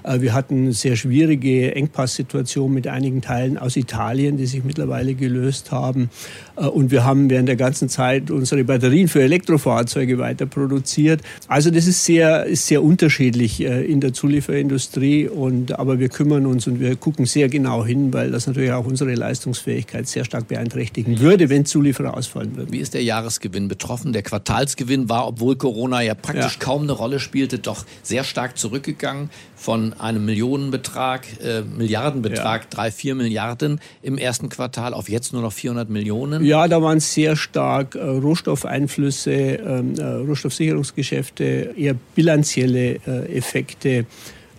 Äh, 0.03 0.21
wir 0.21 0.35
hatten 0.35 0.65
eine 0.65 0.73
sehr 0.73 0.97
schwierige 0.97 1.75
Engpasssituation 1.75 2.73
mit 2.73 2.87
einigen 2.87 3.23
Teilen 3.23 3.59
aus 3.59 3.77
Italien, 3.77 4.37
die 4.37 4.47
sich 4.47 4.65
mittlerweile 4.65 5.15
gelöst 5.15 5.71
haben. 5.71 6.11
Äh, 6.57 6.67
und 6.67 6.91
wir 6.91 7.05
haben 7.05 7.31
während 7.31 7.49
der 7.49 7.57
ganzen 7.57 7.89
Zeit 7.89 8.31
unsere 8.31 8.65
Batterien 8.65 9.09
für 9.09 9.23
Elektrofahrzeuge 9.23 10.19
weiter 10.19 10.47
produziert. 10.47 11.23
Also 11.47 11.71
das 11.71 11.87
ist 11.87 12.05
sehr, 12.05 12.45
ist 12.45 12.67
sehr 12.67 12.83
unterschiedlich 12.83 13.61
in 13.61 14.01
der 14.01 14.13
Zulieferindustrie. 14.13 15.29
Und, 15.29 15.68
aber 15.73 15.99
wir 15.99 16.09
kümmern 16.09 16.47
uns 16.47 16.67
und 16.67 16.81
wir 16.81 16.97
gucken 16.97 17.27
sehr 17.27 17.49
genau 17.49 17.85
hin, 17.85 18.13
weil 18.13 18.31
das 18.31 18.47
natürlich 18.47 18.73
auch 18.73 18.87
unsere 18.87 19.15
Leistungsfähigkeit 19.15 20.07
sehr 20.09 20.25
stark 20.25 20.49
beeinträchtigen 20.49 21.21
würde, 21.21 21.49
wenn 21.49 21.65
Zulieferer 21.65 22.17
ausfallen 22.17 22.57
würden. 22.57 22.73
Wie 22.73 22.79
ist 22.79 22.95
der 22.95 23.03
Jahresgewinn 23.03 23.69
betroffen? 23.69 24.13
Der 24.13 24.23
Quartalsgewinn 24.23 25.09
war, 25.09 25.27
obwohl 25.27 25.57
Corona 25.57 26.01
ja 26.03 26.15
praktisch 26.15 26.55
ja. 26.55 26.59
kaum 26.59 26.83
eine 26.83 26.93
Rolle 26.93 27.21
spielte, 27.21 27.59
doch 27.59 27.85
sehr 28.03 28.25
stark 28.25 28.57
zurückgegangen 28.59 29.31
von 29.57 29.93
einem 29.95 30.25
Millionenbetrag, 30.25 31.27
äh, 31.43 31.63
Milliardenbetrag, 31.63 32.63
ja. 32.63 32.69
drei, 32.71 32.91
vier 32.91 33.15
Milliarden 33.15 33.81
im 34.03 34.17
ersten 34.17 34.49
Quartal 34.49 34.95
auf 34.95 35.09
jetzt 35.09 35.33
nur 35.33 35.43
noch 35.43 35.53
400 35.53 35.91
Millionen. 35.91 36.45
Ja, 36.45 36.69
da 36.69 36.81
waren 36.81 37.01
sehr 37.01 37.35
stark 37.35 37.95
äh, 37.95 37.99
Rohstoffeinflüsse, 37.99 39.33
ähm, 39.33 39.95
äh, 39.99 40.05
Rohstoffsicherungsgeschäfte, 40.05 41.75
eher 41.77 41.95
bilanzielle 42.15 43.01
äh, 43.07 43.37
Effekte 43.37 44.07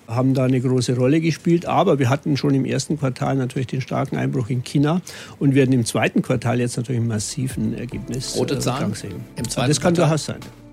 haben 0.10 0.34
da 0.34 0.46
eine 0.46 0.60
große 0.60 0.96
Rolle 0.96 1.22
gespielt. 1.22 1.66
Aber 1.66 2.00
wir 2.00 2.10
hatten 2.10 2.36
schon 2.38 2.54
im 2.56 2.66
ersten 2.66 2.98
Quartal 3.00 3.36
natürlich 3.36 3.68
den 3.68 3.82
starken 3.82 4.18
Einbruch 4.18 4.50
in 4.50 4.64
China 4.64 5.02
und 5.40 5.56
werden 5.56 5.74
im 5.74 5.86
zweiten 5.86 6.22
Quartal 6.22 6.60
jetzt 6.60 6.78
natürlich 6.78 7.00
einen 7.00 7.08
massiven 7.08 7.74
Ergebnis 7.74 8.36
Rote 8.36 8.60
Zahlen 8.60 8.94
sehen. 8.94 9.24
Im 9.36 9.48
zweiten 9.48 9.70
das 9.70 9.80
kann 9.80 9.94
Quartal. 9.94 10.10
durchaus 10.10 10.26
sein. 10.26 10.69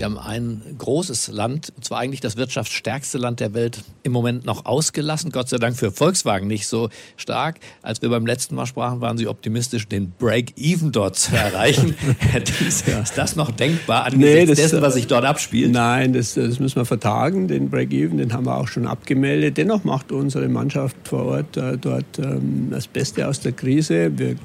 Sie 0.00 0.04
haben 0.06 0.16
ein 0.16 0.62
großes 0.78 1.28
Land, 1.28 1.74
und 1.76 1.84
zwar 1.84 1.98
eigentlich 1.98 2.22
das 2.22 2.38
wirtschaftsstärkste 2.38 3.18
Land 3.18 3.38
der 3.38 3.52
Welt, 3.52 3.84
im 4.02 4.12
Moment 4.12 4.46
noch 4.46 4.64
ausgelassen. 4.64 5.30
Gott 5.30 5.50
sei 5.50 5.58
Dank 5.58 5.76
für 5.76 5.92
Volkswagen 5.92 6.46
nicht 6.46 6.68
so 6.68 6.88
stark. 7.18 7.60
Als 7.82 8.00
wir 8.00 8.08
beim 8.08 8.24
letzten 8.24 8.54
Mal 8.54 8.64
sprachen, 8.64 9.02
waren 9.02 9.18
Sie 9.18 9.28
optimistisch, 9.28 9.86
den 9.88 10.12
Break-Even 10.18 10.90
dort 10.90 11.16
zu 11.16 11.36
erreichen. 11.36 11.94
Herr 12.18 12.40
Dies, 12.40 12.80
ist 12.80 13.18
das 13.18 13.36
noch 13.36 13.50
denkbar 13.50 14.06
angesichts 14.06 14.40
nee, 14.40 14.46
das, 14.46 14.56
dessen, 14.56 14.80
was 14.80 14.94
sich 14.94 15.06
dort 15.06 15.26
abspielt? 15.26 15.70
Nein, 15.70 16.14
das, 16.14 16.32
das 16.32 16.58
müssen 16.60 16.76
wir 16.76 16.86
vertagen. 16.86 17.46
Den 17.46 17.68
Break-Even, 17.68 18.16
den 18.16 18.32
haben 18.32 18.46
wir 18.46 18.56
auch 18.56 18.68
schon 18.68 18.86
abgemeldet. 18.86 19.58
Dennoch 19.58 19.84
macht 19.84 20.12
unsere 20.12 20.48
Mannschaft 20.48 20.96
vor 21.04 21.26
Ort 21.26 21.58
äh, 21.58 21.76
dort 21.76 22.18
ähm, 22.18 22.68
das 22.70 22.88
Beste 22.88 23.28
aus 23.28 23.40
der 23.40 23.52
Krise. 23.52 24.16
Wir, 24.16 24.36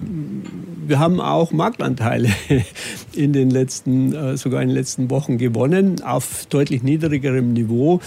wir 0.88 1.00
haben 1.00 1.20
auch 1.20 1.52
Marktanteile 1.52 2.30
in 3.14 3.34
den 3.34 3.50
letzten, 3.50 4.14
äh, 4.14 4.38
sogar 4.38 4.62
in 4.62 4.70
den 4.70 4.78
letzten 4.78 5.10
Wochen 5.10 5.38
gewonnen, 5.38 6.02
auf 6.04 6.46
deutlich 6.50 6.84
niedrigerem 6.84 7.54
Niveau. 7.54 8.02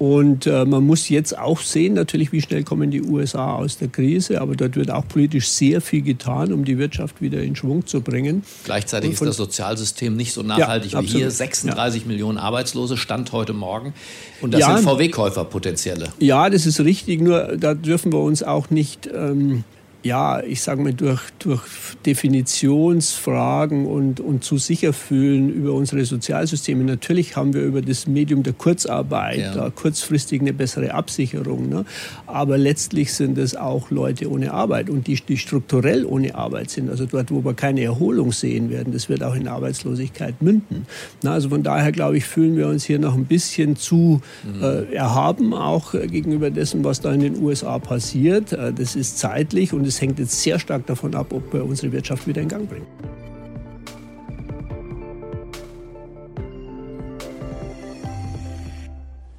Und 0.00 0.46
äh, 0.46 0.64
man 0.64 0.86
muss 0.86 1.10
jetzt 1.10 1.36
auch 1.36 1.60
sehen, 1.60 1.92
natürlich, 1.92 2.32
wie 2.32 2.40
schnell 2.40 2.62
kommen 2.62 2.90
die 2.90 3.02
USA 3.02 3.56
aus 3.56 3.76
der 3.76 3.88
Krise. 3.88 4.40
Aber 4.40 4.56
dort 4.56 4.74
wird 4.74 4.90
auch 4.90 5.06
politisch 5.06 5.48
sehr 5.50 5.82
viel 5.82 6.00
getan, 6.00 6.54
um 6.54 6.64
die 6.64 6.78
Wirtschaft 6.78 7.20
wieder 7.20 7.42
in 7.42 7.54
Schwung 7.54 7.86
zu 7.86 8.00
bringen. 8.00 8.42
Gleichzeitig 8.64 9.12
ist 9.12 9.20
das 9.20 9.36
Sozialsystem 9.36 10.16
nicht 10.16 10.32
so 10.32 10.42
nachhaltig 10.42 10.92
ja, 10.92 11.02
wie 11.02 11.06
hier. 11.06 11.30
36 11.30 12.02
ja. 12.02 12.08
Millionen 12.08 12.38
Arbeitslose, 12.38 12.96
Stand 12.96 13.32
heute 13.32 13.52
Morgen. 13.52 13.92
Und 14.40 14.54
das 14.54 14.62
ja, 14.62 14.74
sind 14.74 14.88
VW-Käufer 14.88 15.44
potenzielle. 15.44 16.06
Ja, 16.18 16.48
das 16.48 16.64
ist 16.64 16.80
richtig. 16.80 17.20
Nur 17.20 17.58
da 17.58 17.74
dürfen 17.74 18.10
wir 18.10 18.20
uns 18.20 18.42
auch 18.42 18.70
nicht... 18.70 19.06
Ähm, 19.14 19.64
ja, 20.02 20.42
ich 20.42 20.62
sage 20.62 20.82
mal, 20.82 20.94
durch, 20.94 21.20
durch 21.38 21.62
Definitionsfragen 22.06 23.86
und, 23.86 24.20
und 24.20 24.42
zu 24.44 24.56
sicher 24.56 24.92
fühlen 24.92 25.50
über 25.50 25.74
unsere 25.74 26.04
Sozialsysteme. 26.04 26.84
Natürlich 26.84 27.36
haben 27.36 27.52
wir 27.52 27.62
über 27.62 27.82
das 27.82 28.06
Medium 28.06 28.42
der 28.42 28.54
Kurzarbeit 28.54 29.38
ja. 29.38 29.54
da 29.54 29.70
kurzfristig 29.70 30.40
eine 30.40 30.54
bessere 30.54 30.94
Absicherung. 30.94 31.68
Ne? 31.68 31.84
Aber 32.26 32.56
letztlich 32.56 33.12
sind 33.12 33.36
es 33.36 33.54
auch 33.56 33.90
Leute 33.90 34.30
ohne 34.30 34.54
Arbeit 34.54 34.88
und 34.88 35.06
die, 35.06 35.16
die 35.16 35.36
strukturell 35.36 36.06
ohne 36.06 36.34
Arbeit 36.34 36.70
sind. 36.70 36.88
Also 36.88 37.04
dort, 37.04 37.30
wo 37.30 37.44
wir 37.44 37.54
keine 37.54 37.82
Erholung 37.82 38.32
sehen 38.32 38.70
werden, 38.70 38.94
das 38.94 39.10
wird 39.10 39.22
auch 39.22 39.34
in 39.34 39.48
Arbeitslosigkeit 39.48 40.40
münden. 40.40 40.86
Na, 41.22 41.32
also 41.32 41.50
von 41.50 41.62
daher, 41.62 41.92
glaube 41.92 42.16
ich, 42.16 42.24
fühlen 42.24 42.56
wir 42.56 42.68
uns 42.68 42.84
hier 42.84 42.98
noch 42.98 43.14
ein 43.14 43.26
bisschen 43.26 43.76
zu 43.76 44.22
mhm. 44.44 44.62
äh, 44.62 44.94
erhaben, 44.94 45.52
auch 45.52 45.92
äh, 45.92 46.06
gegenüber 46.06 46.50
dessen, 46.50 46.84
was 46.84 47.00
da 47.00 47.12
in 47.12 47.20
den 47.20 47.42
USA 47.42 47.78
passiert. 47.78 48.52
Äh, 48.52 48.72
das 48.72 48.96
ist 48.96 49.18
zeitlich 49.18 49.74
und 49.74 49.89
es 49.90 50.00
hängt 50.00 50.18
jetzt 50.18 50.40
sehr 50.40 50.58
stark 50.58 50.86
davon 50.86 51.14
ab, 51.14 51.32
ob 51.32 51.52
wir 51.52 51.64
unsere 51.64 51.92
Wirtschaft 51.92 52.26
wieder 52.26 52.40
in 52.40 52.48
Gang 52.48 52.68
bringen. 52.68 52.86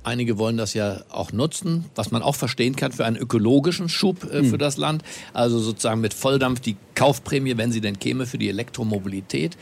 Einige 0.03 0.37
wollen 0.37 0.57
das 0.57 0.73
ja 0.73 1.03
auch 1.09 1.31
nutzen, 1.31 1.85
was 1.95 2.11
man 2.11 2.21
auch 2.21 2.35
verstehen 2.35 2.75
kann 2.75 2.91
für 2.91 3.05
einen 3.05 3.15
ökologischen 3.15 3.87
Schub 3.87 4.25
äh, 4.25 4.43
für 4.43 4.55
mhm. 4.55 4.57
das 4.57 4.75
Land. 4.75 5.03
Also 5.31 5.59
sozusagen 5.59 6.01
mit 6.01 6.13
Volldampf 6.13 6.59
die 6.59 6.75
Kaufprämie, 6.95 7.55
wenn 7.55 7.71
sie 7.71 7.81
denn 7.81 7.97
käme, 7.97 8.25
für 8.25 8.37
die 8.37 8.49
Elektromobilität. 8.49 9.57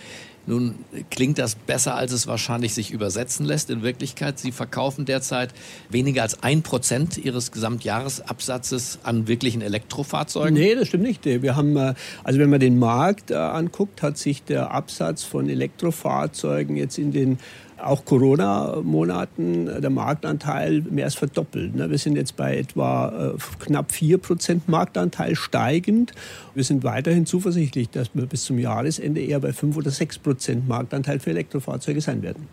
Nun 0.50 0.74
klingt 1.12 1.38
das 1.38 1.54
besser, 1.54 1.94
als 1.94 2.12
es 2.12 2.26
wahrscheinlich 2.26 2.74
sich 2.74 2.90
übersetzen 2.90 3.46
lässt. 3.46 3.70
In 3.70 3.84
Wirklichkeit, 3.84 4.40
Sie 4.40 4.52
verkaufen 4.52 5.06
derzeit 5.06 5.54
weniger 5.90 6.24
als 6.24 6.42
ein 6.42 6.64
Prozent 6.64 7.20
Ihres 7.20 7.52
Gesamtjahresabsatzes 7.52 8.98
an 9.04 9.28
wirklichen 9.28 9.62
Elektrofahrzeugen. 9.62 10.56
Nee, 10.56 10.74
das 10.74 10.88
stimmt 10.88 11.04
nicht. 11.04 11.24
Wir 11.26 11.56
haben, 11.56 11.78
äh, 11.78 11.94
also 12.24 12.40
wenn 12.40 12.50
man 12.50 12.60
den 12.60 12.80
Markt 12.80 13.30
äh, 13.30 13.36
anguckt, 13.36 14.02
hat 14.02 14.18
sich 14.18 14.44
der 14.44 14.72
Absatz 14.72 15.24
von 15.24 15.48
Elektrofahrzeugen 15.48 16.78
jetzt 16.78 16.98
in 16.98 17.12
den 17.12 17.38
auch 17.84 18.06
Corona-Monaten 18.06 19.82
der 19.82 19.90
Marktanteil 19.90 20.82
mehr 20.90 21.06
als 21.06 21.16
verdoppelt. 21.16 21.76
Ne? 21.76 21.90
Wir 21.90 21.98
sind 21.98 22.16
jetzt 22.16 22.36
bei 22.36 22.58
etwa 22.58 23.34
äh, 23.36 23.64
knapp 23.64 23.92
4% 23.92 24.62
Marktanteil 24.68 25.36
steigend. 25.36 26.14
Wir 26.56 26.64
sind 26.64 26.84
weiterhin 26.84 27.26
zuversichtlich, 27.26 27.90
dass 27.90 28.10
wir 28.14 28.26
bis 28.26 28.44
zum 28.46 28.60
Jahresende 28.60 29.22
eher 29.22 29.40
bei 29.40 29.54
5 29.54 29.78
oder 29.78 29.92
6% 29.92 30.68
Marktanteil 30.68 31.20
für 31.20 31.32
Elektrofahrzeuge 31.32 32.02
sein 32.02 32.22
werden. 32.22 32.48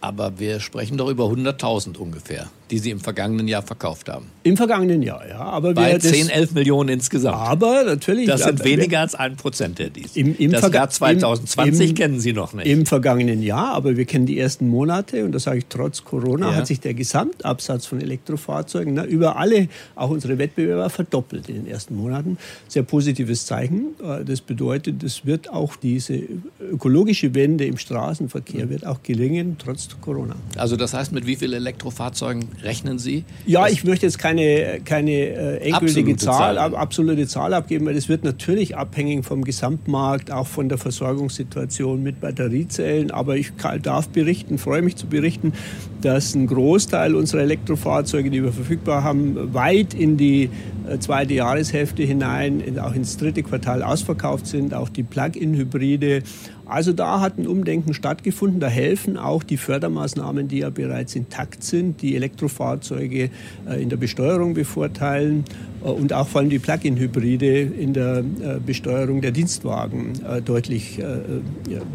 Aber 0.00 0.38
wir 0.38 0.60
sprechen 0.60 0.96
doch 0.96 1.08
über 1.08 1.24
100.000 1.24 1.96
ungefähr 1.98 2.48
die 2.70 2.78
Sie 2.78 2.90
im 2.90 3.00
vergangenen 3.00 3.48
Jahr 3.48 3.62
verkauft 3.62 4.08
haben. 4.08 4.26
Im 4.42 4.56
vergangenen 4.56 5.02
Jahr, 5.02 5.26
ja. 5.28 5.40
Aber 5.40 5.74
Bei 5.74 5.92
wir 5.92 6.00
10, 6.00 6.28
11 6.28 6.52
Millionen 6.52 6.88
insgesamt. 6.88 7.36
Aber 7.36 7.84
natürlich. 7.84 8.26
Das 8.26 8.42
sind 8.42 8.64
weniger 8.64 9.00
als 9.00 9.14
ein 9.14 9.36
Prozent 9.36 9.78
der 9.78 9.90
dies. 9.90 10.16
Im, 10.16 10.36
im 10.36 10.52
das 10.52 10.60
Verga 10.60 10.78
Jahr 10.80 10.90
2020 10.90 11.90
im, 11.90 11.96
kennen 11.96 12.20
Sie 12.20 12.32
noch 12.32 12.52
nicht. 12.52 12.66
Im 12.66 12.86
vergangenen 12.86 13.42
Jahr, 13.42 13.74
aber 13.74 13.96
wir 13.96 14.04
kennen 14.04 14.26
die 14.26 14.38
ersten 14.38 14.68
Monate 14.68 15.24
und 15.24 15.32
das 15.32 15.44
sage 15.44 15.58
ich 15.58 15.66
trotz 15.68 16.04
Corona, 16.04 16.50
ja. 16.50 16.56
hat 16.56 16.66
sich 16.66 16.80
der 16.80 16.94
Gesamtabsatz 16.94 17.86
von 17.86 18.00
Elektrofahrzeugen 18.00 18.94
na, 18.94 19.04
über 19.04 19.36
alle, 19.36 19.68
auch 19.94 20.10
unsere 20.10 20.38
Wettbewerber, 20.38 20.90
verdoppelt 20.90 21.48
in 21.48 21.56
den 21.56 21.66
ersten 21.66 21.96
Monaten. 21.96 22.38
Sehr 22.68 22.82
positives 22.82 23.46
Zeichen. 23.46 23.94
Äh, 24.02 24.24
das 24.24 24.40
bedeutet, 24.40 25.02
es 25.02 25.24
wird 25.26 25.50
auch 25.50 25.76
diese 25.76 26.20
ökologische 26.60 27.34
Wende 27.34 27.64
im 27.64 27.78
Straßenverkehr 27.78 28.66
mhm. 28.66 28.70
wird 28.70 28.86
auch 28.86 29.02
gelingen, 29.02 29.56
trotz 29.58 29.88
Corona. 30.00 30.36
Also 30.56 30.76
das 30.76 30.94
heißt, 30.94 31.12
mit 31.12 31.26
wie 31.26 31.36
vielen 31.36 31.54
Elektrofahrzeugen 31.54 32.48
rechnen 32.62 32.98
Sie? 32.98 33.24
Ja, 33.46 33.68
ich 33.68 33.84
möchte 33.84 34.06
jetzt 34.06 34.18
keine, 34.18 34.80
keine 34.84 35.12
äh, 35.12 35.68
endgültige 35.68 36.16
Zahl, 36.16 36.56
Zahl, 36.56 36.74
absolute 36.74 37.26
Zahl 37.26 37.54
abgeben, 37.54 37.86
weil 37.86 37.96
es 37.96 38.08
wird 38.08 38.24
natürlich 38.24 38.76
abhängig 38.76 39.24
vom 39.24 39.44
Gesamtmarkt, 39.44 40.30
auch 40.30 40.46
von 40.46 40.68
der 40.68 40.78
Versorgungssituation 40.78 42.02
mit 42.02 42.20
Batteriezellen. 42.20 43.10
Aber 43.10 43.36
ich 43.36 43.52
darf 43.82 44.08
berichten, 44.08 44.58
freue 44.58 44.82
mich 44.82 44.96
zu 44.96 45.06
berichten, 45.06 45.52
dass 46.00 46.34
ein 46.34 46.46
Großteil 46.46 47.14
unserer 47.14 47.42
Elektrofahrzeuge, 47.42 48.30
die 48.30 48.42
wir 48.42 48.52
verfügbar 48.52 49.04
haben, 49.04 49.54
weit 49.54 49.94
in 49.94 50.16
die 50.16 50.50
äh, 50.88 50.98
zweite 50.98 51.34
Jahreshälfte 51.34 52.02
hinein, 52.02 52.78
auch 52.78 52.94
ins 52.94 53.16
dritte 53.16 53.42
Quartal 53.42 53.82
ausverkauft 53.82 54.46
sind, 54.46 54.74
auch 54.74 54.88
die 54.88 55.02
Plug-in-Hybride. 55.02 56.22
Also 56.68 56.92
da 56.92 57.20
hat 57.20 57.38
ein 57.38 57.46
Umdenken 57.46 57.94
stattgefunden. 57.94 58.60
Da 58.60 58.68
helfen 58.68 59.16
auch 59.16 59.42
die 59.42 59.56
Fördermaßnahmen, 59.56 60.48
die 60.48 60.58
ja 60.58 60.70
bereits 60.70 61.16
intakt 61.16 61.64
sind, 61.64 62.02
die 62.02 62.14
Elektrofahrzeuge 62.14 63.30
äh, 63.68 63.82
in 63.82 63.88
der 63.88 63.96
Besteuerung 63.96 64.54
bevorteilen 64.54 65.44
äh, 65.82 65.88
und 65.88 66.12
auch 66.12 66.28
vor 66.28 66.42
allem 66.42 66.50
die 66.50 66.58
Plug-in-Hybride 66.58 67.60
in 67.60 67.94
der 67.94 68.22
Besteuerung 68.64 69.20
der 69.20 69.30
Dienstwagen 69.30 70.12
deutlich 70.44 71.00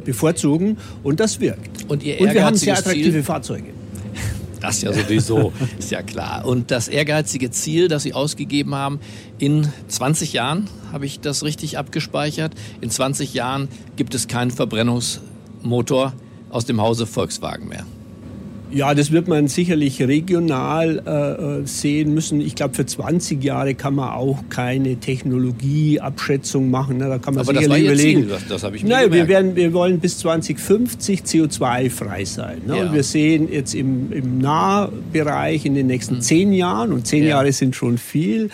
bevorzugen. 0.04 0.78
Und 1.04 1.20
das 1.20 1.40
wirkt. 1.40 1.90
Und, 1.90 2.04
ihr 2.04 2.20
und 2.20 2.34
wir 2.34 2.46
haben 2.46 2.56
sehr 2.56 2.78
attraktive 2.78 3.12
Ziel? 3.12 3.24
Fahrzeuge. 3.24 3.83
Das 4.64 4.82
ja 4.82 4.94
sowieso, 4.94 5.52
ist 5.78 5.92
ja 5.92 6.02
klar. 6.02 6.46
Und 6.46 6.72
das 6.72 6.88
ehrgeizige 6.88 7.52
Ziel, 7.52 7.90
das 7.90 8.04
Sie 8.04 8.14
ausgegeben 8.14 8.74
haben, 8.74 9.02
in 9.38 9.68
20 9.90 10.32
Jahren, 10.32 10.70
habe 10.94 11.06
ich 11.06 11.20
das 11.20 11.44
richtig 11.44 11.78
abgespeichert, 11.78 12.54
in 12.80 12.90
20 12.90 13.34
Jahren 13.34 13.68
gibt 13.98 14.16
es 14.16 14.30
keinen 14.30 14.52
Verbrennungsmotor 14.52 16.14
aus 16.50 16.64
dem 16.64 16.80
Hause 16.80 17.06
Volkswagen 17.08 17.68
mehr. 17.68 17.86
Ja, 18.74 18.96
das 18.96 19.12
wird 19.12 19.28
man 19.28 19.48
sicherlich 19.48 20.02
regional 20.02 21.02
äh, 21.06 21.62
äh 21.62 21.66
sehen 21.66 22.14
müssen. 22.14 22.42
Ich 22.42 22.56
glaube, 22.56 22.74
für 22.74 22.86
20 22.86 23.44
Jahre 23.44 23.76
kann 23.76 23.96
man 23.96 24.10
auch 24.10 24.40
keine 24.50 24.96
Technologieabschätzung 24.96 26.72
machen. 26.72 26.98
Ne? 26.98 27.08
Da 27.08 27.20
kann 27.20 27.36
man 27.36 27.42
Aber 27.48 27.54
sicherlich 27.54 27.68
das 27.68 27.70
war 27.70 27.94
überlegen. 27.94 28.22
Ziel, 28.22 28.30
das, 28.30 28.48
das 28.48 28.64
habe 28.64 28.76
ich 28.76 28.84
mir 28.84 28.90
Nein, 28.90 29.12
wir, 29.12 29.28
werden, 29.28 29.56
wir 29.56 29.74
wollen 29.74 30.00
bis 30.00 30.18
2050 30.20 31.22
CO2-frei 31.22 32.26
sein. 32.26 32.62
Ne? 32.66 32.78
Ja. 32.78 32.86
Und 32.86 32.94
wir 32.94 33.04
sehen 33.04 33.52
jetzt 33.52 33.76
im, 33.76 34.12
im 34.12 34.40
Nahbereich 34.40 35.66
in 35.66 35.76
den 35.76 35.88
nächsten 35.88 36.16
hm. 36.16 36.22
zehn 36.22 36.54
Jahren, 36.54 36.92
und 36.92 37.06
zehn 37.06 37.24
ja. 37.24 37.30
Jahre 37.30 37.52
sind 37.52 37.76
schon 37.76 37.98
viel, 38.00 38.50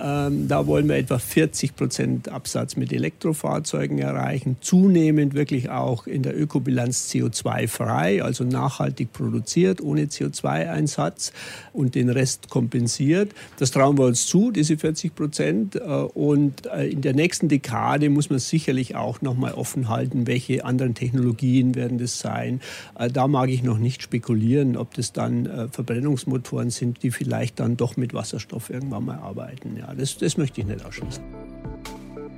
ähm, 0.00 0.48
da 0.48 0.66
wollen 0.66 0.88
wir 0.88 0.96
etwa 0.96 1.18
40 1.18 1.76
Prozent 1.76 2.28
Absatz 2.28 2.76
mit 2.76 2.92
Elektrofahrzeugen 2.92 3.98
erreichen. 3.98 4.56
Zunehmend 4.60 5.34
wirklich 5.34 5.70
auch 5.70 6.06
in 6.06 6.22
der 6.22 6.38
Ökobilanz 6.38 7.10
CO2-frei, 7.10 8.22
also 8.22 8.44
nachhaltig 8.44 9.12
produziert, 9.12 9.80
ohne 9.80 10.06
CO2-Einsatz 10.06 11.32
und 11.72 11.94
den 11.94 12.08
Rest 12.08 12.50
kompensiert. 12.50 13.32
Das 13.58 13.70
trauen 13.70 13.98
wir 13.98 14.06
uns 14.06 14.26
zu, 14.26 14.50
diese 14.50 14.76
40 14.76 15.14
Prozent. 15.14 15.76
Äh, 15.76 15.80
und 15.80 16.66
äh, 16.66 16.88
in 16.88 17.02
der 17.02 17.14
nächsten 17.14 17.48
Dekade 17.48 18.10
muss 18.10 18.30
man 18.30 18.38
sicherlich 18.38 18.96
auch 18.96 19.22
noch 19.22 19.36
mal 19.36 19.52
offen 19.54 19.88
halten, 19.88 20.26
welche 20.26 20.64
anderen 20.64 20.94
Technologien 20.94 21.74
werden 21.74 21.98
das 21.98 22.18
sein. 22.18 22.60
Äh, 22.98 23.10
da 23.10 23.28
mag 23.28 23.48
ich 23.48 23.62
noch 23.62 23.78
nicht 23.78 24.02
spekulieren, 24.02 24.76
ob 24.76 24.94
das 24.94 25.12
dann 25.12 25.68
Verbrennungsmotoren 25.70 26.70
sind, 26.70 27.02
die 27.02 27.10
vielleicht 27.10 27.60
dann 27.60 27.76
doch 27.76 27.96
mit 27.96 28.14
Wasserstoff 28.14 28.70
irgendwann 28.70 29.04
mal 29.04 29.18
arbeiten. 29.18 29.76
Ja, 29.76 29.83
das, 29.96 30.16
das 30.18 30.36
möchte 30.36 30.60
ich 30.60 30.66
nicht 30.66 30.84
ausschließen. 30.84 31.22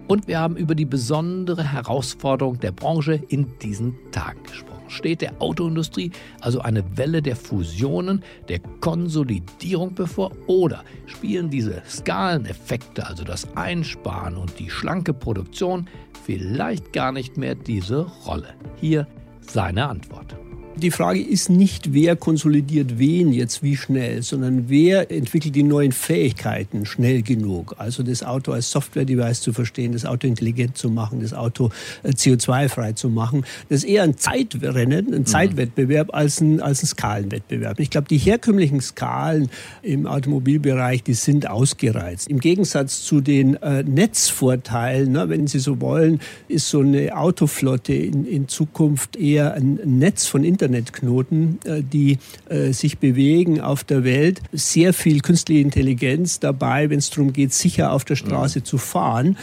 Und 0.09 0.29
wir 0.29 0.39
haben 0.39 0.57
über 0.57 0.75
die 0.75 0.85
besondere 0.85 1.73
Herausforderung 1.73 2.61
der 2.61 2.73
Branche 2.73 3.21
in 3.29 3.59
diesen 3.59 3.95
Tagen 4.13 4.43
gesprochen. 4.45 4.77
Steht 4.89 5.21
der 5.21 5.43
Autoindustrie 5.43 6.13
also 6.41 6.61
eine 6.61 6.97
Welle 6.97 7.21
der 7.21 7.35
Fusionen, 7.35 8.23
der 8.49 8.61
Konsolidierung 8.81 9.95
bevor? 9.95 10.31
Oder 10.47 10.85
spielen 11.07 11.51
diese 11.51 11.83
Skaleneffekte, 11.89 13.05
also 13.05 13.25
das 13.25 13.57
Einsparen 13.57 14.37
und 14.37 14.59
die 14.61 14.71
schlanke 14.71 15.13
Produktion, 15.13 15.89
vielleicht 16.25 16.93
gar 16.93 17.11
nicht 17.11 17.37
mehr 17.37 17.57
diese 17.57 18.07
Rolle? 18.27 18.55
Hier 18.77 19.09
seine 19.41 19.89
Antwort. 19.89 20.37
Die 20.79 20.91
Frage 20.91 21.23
ist 21.23 21.49
nicht, 21.49 21.95
wer 21.95 22.17
konsolidiert 22.17 22.99
wen 22.99 23.33
jetzt 23.33 23.63
wie 23.63 23.79
schnell, 23.79 24.23
sondern 24.23 24.69
wer 24.69 25.11
entwickelt 25.11 25.55
die 25.55 25.63
neuen 25.63 25.91
Fähigkeiten 25.91 26.85
schnell 26.85 27.23
genug. 27.23 27.75
Also 27.79 28.03
das 28.03 28.23
Auto 28.23 28.53
als 28.53 28.71
Software-Device 28.73 29.41
zu 29.41 29.55
verstehen, 29.55 29.93
das 29.93 30.05
Auto 30.05 30.27
intelligent 30.27 30.77
zu 30.77 30.91
machen, 30.91 31.23
das 31.23 31.33
Auto 31.33 31.71
äh, 32.03 32.11
CO2-frei 32.11 32.93
zu 32.93 33.09
machen. 33.09 33.47
Das 33.71 33.79
ist 33.79 33.85
eher 33.85 34.03
ein 34.03 34.19
Zeitrennen, 34.19 35.15
ein 35.15 35.21
mhm. 35.21 35.25
Zeitwettbewerb 35.25 36.13
als 36.13 36.43
ein, 36.43 36.61
als 36.61 36.83
ein 36.83 36.89
Skalenwettbewerb. 36.89 37.81
Ich 37.81 37.89
glaube, 37.89 38.09
die 38.09 38.19
herkömmlichen 38.19 38.83
Skalen 38.83 39.49
im 39.81 40.07
Automobilbereich, 40.07 41.03
die 41.03 41.15
sind 41.15 41.49
ausgereizt. 41.49 42.29
Im 42.29 42.39
Gegensatz 42.39 43.03
zu 43.03 43.23
den 43.23 43.55
äh, 43.63 43.83
Netzvorteilen, 43.83 45.11
ne, 45.11 45.31
wenn 45.31 45.47
Sie 45.47 45.59
so 45.59 45.81
wollen, 45.81 46.21
ist 46.49 46.69
so 46.69 46.81
eine 46.81 47.17
Autoflotte 47.17 47.95
in, 47.95 48.27
in 48.27 48.47
Zukunft 48.47 49.17
eher 49.17 49.55
ein 49.55 49.81
Netz 49.83 50.27
von 50.27 50.45
Internet 50.45 50.66
Internetknoten, 50.67 51.59
äh, 51.65 51.83
die 51.83 52.19
äh, 52.49 52.73
sich 52.73 52.99
bewegen 52.99 53.61
auf 53.61 53.85
der 53.85 54.05
Welt. 54.05 54.41
Sehr 54.53 54.93
viel 54.93 55.21
künstliche 55.21 55.61
Intelligenz 55.61 56.41
dabei, 56.41 56.91
wenn 56.91 56.99
es 56.99 57.11
darum 57.11 57.33
geht, 57.33 57.53
sicher 57.53 57.93
auf 57.93 58.05
der 58.05 58.17
Straße 58.17 58.61
mhm. 58.61 58.65
zu 58.65 58.79
fahren. 58.79 59.37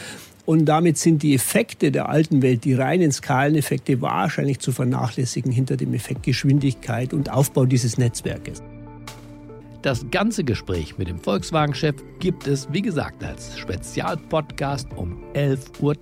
Und 0.46 0.66
damit 0.66 0.98
sind 0.98 1.22
die 1.22 1.34
Effekte 1.34 1.90
der 1.90 2.10
alten 2.10 2.42
Welt, 2.42 2.64
die 2.64 2.74
reinen 2.74 3.10
Skaleneffekte, 3.10 4.02
wahrscheinlich 4.02 4.58
zu 4.58 4.72
vernachlässigen 4.72 5.50
hinter 5.50 5.78
dem 5.78 5.94
Effekt 5.94 6.22
Geschwindigkeit 6.22 7.14
und 7.14 7.30
Aufbau 7.30 7.64
dieses 7.64 7.96
Netzwerkes. 7.96 8.62
Das 9.80 10.06
ganze 10.10 10.44
Gespräch 10.44 10.96
mit 10.96 11.08
dem 11.08 11.18
Volkswagen-Chef 11.18 11.96
gibt 12.18 12.46
es, 12.46 12.68
wie 12.72 12.80
gesagt, 12.80 13.22
als 13.22 13.58
Spezialpodcast 13.58 14.88
um 14.96 15.22
11.30 15.34 15.80
Uhr. 15.82 15.96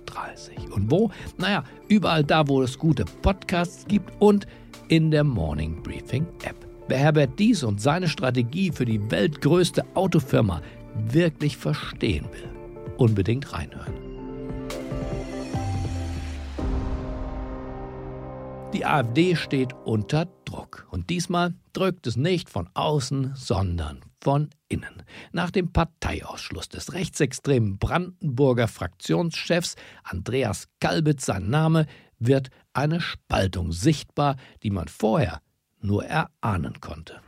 Und 0.73 0.89
wo? 0.89 1.11
Naja, 1.37 1.65
überall 1.89 2.23
da, 2.23 2.47
wo 2.47 2.61
es 2.61 2.77
gute 2.77 3.03
Podcasts 3.21 3.85
gibt 3.85 4.09
und 4.19 4.47
in 4.87 5.11
der 5.11 5.23
Morning 5.23 5.81
Briefing 5.81 6.25
App. 6.43 6.55
Wer 6.87 6.97
Herbert 6.97 7.39
Dies 7.39 7.63
und 7.63 7.81
seine 7.81 8.07
Strategie 8.07 8.71
für 8.71 8.85
die 8.85 9.09
weltgrößte 9.09 9.85
Autofirma 9.95 10.61
wirklich 10.95 11.57
verstehen 11.57 12.25
will, 12.31 12.49
unbedingt 12.97 13.53
reinhören. 13.53 13.93
Die 18.73 18.85
AfD 18.85 19.35
steht 19.35 19.73
unter 19.85 20.25
Druck. 20.45 20.87
Und 20.89 21.09
diesmal 21.09 21.53
drückt 21.73 22.07
es 22.07 22.15
nicht 22.15 22.49
von 22.49 22.69
außen, 22.73 23.33
sondern 23.35 24.01
von 24.21 24.49
innen. 24.67 25.03
Nach 25.31 25.51
dem 25.51 25.71
Parteiausschluss 25.71 26.69
des 26.69 26.93
rechtsextremen 26.93 27.77
Brandenburger 27.77 28.67
Fraktionschefs 28.67 29.75
Andreas 30.03 30.69
Kalbitz, 30.79 31.25
sein 31.25 31.49
Name, 31.49 31.85
wird 32.25 32.49
eine 32.73 33.01
Spaltung 33.01 33.71
sichtbar, 33.71 34.35
die 34.63 34.69
man 34.69 34.87
vorher 34.87 35.41
nur 35.81 36.05
erahnen 36.05 36.79
konnte. 36.81 37.21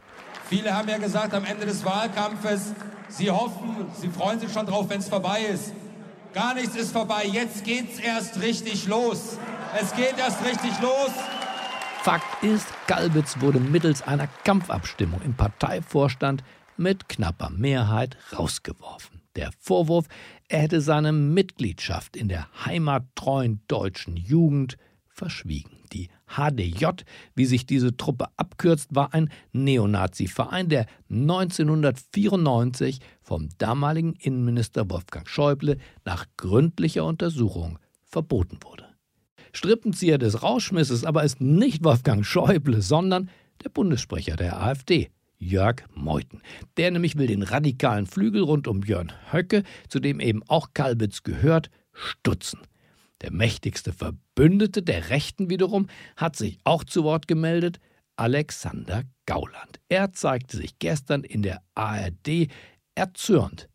Viele 0.47 0.75
haben 0.75 0.87
ja 0.87 0.97
gesagt 0.97 1.33
am 1.33 1.43
Ende 1.45 1.65
des 1.65 1.83
Wahlkampfes, 1.83 2.73
sie 3.09 3.31
hoffen, 3.31 3.87
sie 3.99 4.09
freuen 4.09 4.39
sich 4.39 4.51
schon 4.53 4.65
drauf, 4.65 4.89
wenn 4.89 4.99
es 4.99 5.09
vorbei 5.09 5.41
ist. 5.41 5.73
Gar 6.33 6.53
nichts 6.55 6.75
ist 6.75 6.91
vorbei, 6.91 7.25
jetzt 7.25 7.63
geht's 7.63 7.99
erst 7.99 8.41
richtig 8.41 8.87
los. 8.87 9.37
Es 9.79 9.95
geht 9.95 10.17
erst 10.17 10.43
richtig 10.45 10.79
los. 10.81 11.11
Fakt 12.03 12.43
ist, 12.43 12.67
Galbitz 12.87 13.39
wurde 13.39 13.59
mittels 13.59 14.03
einer 14.03 14.27
Kampfabstimmung 14.43 15.21
im 15.23 15.33
Parteivorstand 15.33 16.43
mit 16.77 17.09
knapper 17.09 17.49
Mehrheit 17.49 18.17
rausgeworfen. 18.37 19.21
Der 19.35 19.49
Vorwurf, 19.59 20.05
er 20.47 20.59
hätte 20.59 20.81
seine 20.81 21.11
Mitgliedschaft 21.11 22.15
in 22.15 22.27
der 22.27 22.47
heimattreuen 22.65 23.61
deutschen 23.67 24.15
Jugend 24.15 24.77
verschwiegen. 25.07 25.71
Die 25.93 26.09
HDJ, 26.27 26.85
wie 27.35 27.45
sich 27.45 27.65
diese 27.65 27.95
Truppe 27.97 28.27
abkürzt, 28.37 28.93
war 28.93 29.13
ein 29.13 29.29
Neonazi-Verein, 29.53 30.69
der 30.69 30.85
1994 31.09 32.99
vom 33.21 33.49
damaligen 33.57 34.13
Innenminister 34.13 34.89
Wolfgang 34.89 35.27
Schäuble 35.27 35.77
nach 36.03 36.25
gründlicher 36.37 37.05
Untersuchung 37.05 37.79
verboten 38.03 38.59
wurde. 38.61 38.85
Strippenzieher 39.53 40.17
des 40.17 40.43
Rauschmisses 40.43 41.05
aber 41.05 41.23
ist 41.23 41.39
nicht 41.39 41.83
Wolfgang 41.83 42.25
Schäuble, 42.25 42.81
sondern 42.81 43.29
der 43.63 43.69
Bundessprecher 43.69 44.35
der 44.35 44.61
AfD, 44.61 45.09
Jörg 45.37 45.83
Meuthen. 45.93 46.41
Der 46.77 46.91
nämlich 46.91 47.17
will 47.17 47.27
den 47.27 47.43
radikalen 47.43 48.07
Flügel 48.07 48.41
rund 48.43 48.67
um 48.67 48.81
Björn 48.81 49.11
Höcke, 49.31 49.63
zu 49.89 49.99
dem 49.99 50.19
eben 50.19 50.43
auch 50.47 50.69
Kalbitz 50.73 51.23
gehört, 51.23 51.69
stutzen. 51.91 52.59
Der 53.21 53.31
mächtigste 53.31 53.93
Verbündete 53.93 54.81
der 54.81 55.09
Rechten 55.09 55.49
wiederum 55.49 55.87
hat 56.15 56.35
sich 56.35 56.57
auch 56.63 56.83
zu 56.83 57.03
Wort 57.03 57.27
gemeldet, 57.27 57.79
Alexander 58.17 59.03
Gauland. 59.25 59.79
Er 59.89 60.11
zeigte 60.13 60.57
sich 60.57 60.79
gestern 60.79 61.23
in 61.23 61.41
der 61.41 61.61
ARD 61.75 62.49
erzürnt. 62.95 63.69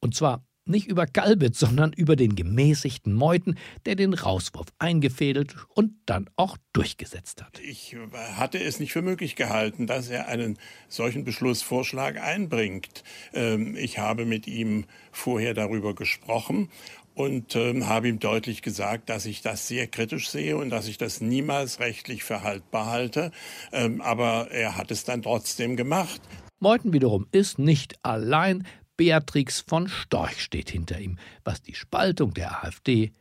Und 0.00 0.14
zwar 0.14 0.44
Nicht 0.68 0.88
über 0.88 1.06
Kalbitz, 1.06 1.60
sondern 1.60 1.92
über 1.92 2.16
den 2.16 2.34
gemäßigten 2.34 3.14
Meuthen, 3.14 3.56
der 3.86 3.94
den 3.94 4.14
Rauswurf 4.14 4.66
eingefädelt 4.80 5.54
und 5.74 5.92
dann 6.06 6.28
auch 6.34 6.56
durchgesetzt 6.72 7.40
hat. 7.40 7.60
Ich 7.60 7.96
hatte 8.34 8.60
es 8.60 8.80
nicht 8.80 8.92
für 8.92 9.02
möglich 9.02 9.36
gehalten, 9.36 9.86
dass 9.86 10.08
er 10.08 10.26
einen 10.26 10.58
solchen 10.88 11.22
Beschlussvorschlag 11.22 12.20
einbringt. 12.20 13.04
Ähm, 13.32 13.76
ich 13.76 13.98
habe 13.98 14.24
mit 14.24 14.48
ihm 14.48 14.86
vorher 15.12 15.54
darüber 15.54 15.94
gesprochen 15.94 16.68
und 17.14 17.54
äh, 17.54 17.82
habe 17.84 18.08
ihm 18.08 18.18
deutlich 18.18 18.60
gesagt, 18.60 19.08
dass 19.08 19.24
ich 19.24 19.42
das 19.42 19.68
sehr 19.68 19.86
kritisch 19.86 20.28
sehe 20.28 20.56
und 20.56 20.70
dass 20.70 20.88
ich 20.88 20.98
das 20.98 21.20
niemals 21.20 21.78
rechtlich 21.78 22.24
für 22.24 22.42
haltbar 22.42 22.86
halte. 22.86 23.30
Ähm, 23.72 24.00
aber 24.00 24.50
er 24.50 24.76
hat 24.76 24.90
es 24.90 25.04
dann 25.04 25.22
trotzdem 25.22 25.76
gemacht. 25.76 26.20
Meuthen 26.58 26.92
wiederum 26.92 27.26
ist 27.32 27.58
nicht 27.58 28.04
allein. 28.04 28.66
Beatrix 28.96 29.60
von 29.60 29.88
Storch 29.88 30.42
steht 30.42 30.70
hinter 30.70 30.98
ihm, 30.98 31.18
was 31.44 31.62
die 31.62 31.74
Spaltung 31.74 32.32
der 32.34 32.64
AfD 32.64 33.12